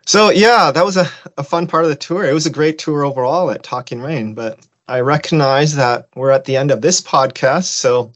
so 0.06 0.32
yeah, 0.32 0.72
that 0.72 0.84
was 0.84 0.98
a, 0.98 1.10
a 1.38 1.44
fun 1.44 1.68
part 1.68 1.86
of 1.86 1.90
the 1.90 1.96
tour. 1.96 2.26
It 2.26 2.34
was 2.34 2.46
a 2.46 2.52
great 2.52 2.78
tour 2.78 3.06
overall 3.06 3.52
at 3.52 3.64
Talking 3.64 4.02
Rain, 4.02 4.34
but 4.34 4.60
I 4.88 5.02
recognize 5.02 5.76
that 5.76 6.08
we're 6.16 6.32
at 6.32 6.46
the 6.46 6.56
end 6.56 6.72
of 6.72 6.82
this 6.82 7.02
podcast. 7.02 7.66
So 7.66 8.12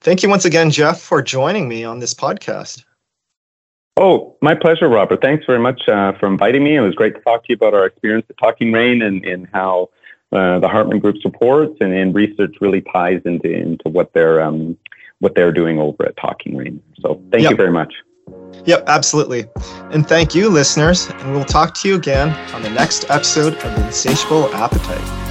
thank 0.00 0.22
you 0.22 0.28
once 0.28 0.44
again, 0.44 0.70
Jeff, 0.70 1.00
for 1.00 1.22
joining 1.22 1.68
me 1.68 1.84
on 1.84 1.98
this 1.98 2.14
podcast. 2.14 2.84
Oh, 3.96 4.36
my 4.40 4.54
pleasure, 4.54 4.88
Robert. 4.88 5.20
Thanks 5.20 5.44
very 5.44 5.58
much 5.58 5.88
uh, 5.88 6.12
for 6.12 6.26
inviting 6.26 6.64
me. 6.64 6.76
It 6.76 6.80
was 6.80 6.94
great 6.94 7.14
to 7.14 7.20
talk 7.20 7.42
to 7.44 7.46
you 7.50 7.56
about 7.56 7.74
our 7.74 7.86
experience 7.86 8.26
at 8.30 8.38
Talking 8.38 8.72
Rain 8.72 9.02
and, 9.02 9.24
and 9.24 9.48
how 9.52 9.90
uh, 10.32 10.58
the 10.60 10.68
Hartman 10.68 10.98
Group 10.98 11.18
supports 11.20 11.76
and, 11.80 11.92
and 11.92 12.14
research 12.14 12.54
really 12.60 12.80
ties 12.80 13.20
into, 13.24 13.52
into 13.52 13.88
what 13.88 14.12
they're 14.14 14.40
um, 14.40 14.78
what 15.18 15.36
they're 15.36 15.52
doing 15.52 15.78
over 15.78 16.04
at 16.04 16.16
Talking 16.16 16.56
Rain. 16.56 16.82
So 17.00 17.22
thank 17.30 17.44
yep. 17.44 17.52
you 17.52 17.56
very 17.56 17.70
much. 17.70 17.94
Yep, 18.64 18.84
absolutely. 18.88 19.44
And 19.92 20.06
thank 20.06 20.34
you, 20.34 20.48
listeners. 20.48 21.08
And 21.08 21.32
we'll 21.32 21.44
talk 21.44 21.74
to 21.74 21.88
you 21.88 21.94
again 21.94 22.30
on 22.54 22.62
the 22.62 22.70
next 22.70 23.08
episode 23.08 23.54
of 23.54 23.76
The 23.76 23.86
Insatiable 23.86 24.52
Appetite. 24.54 25.21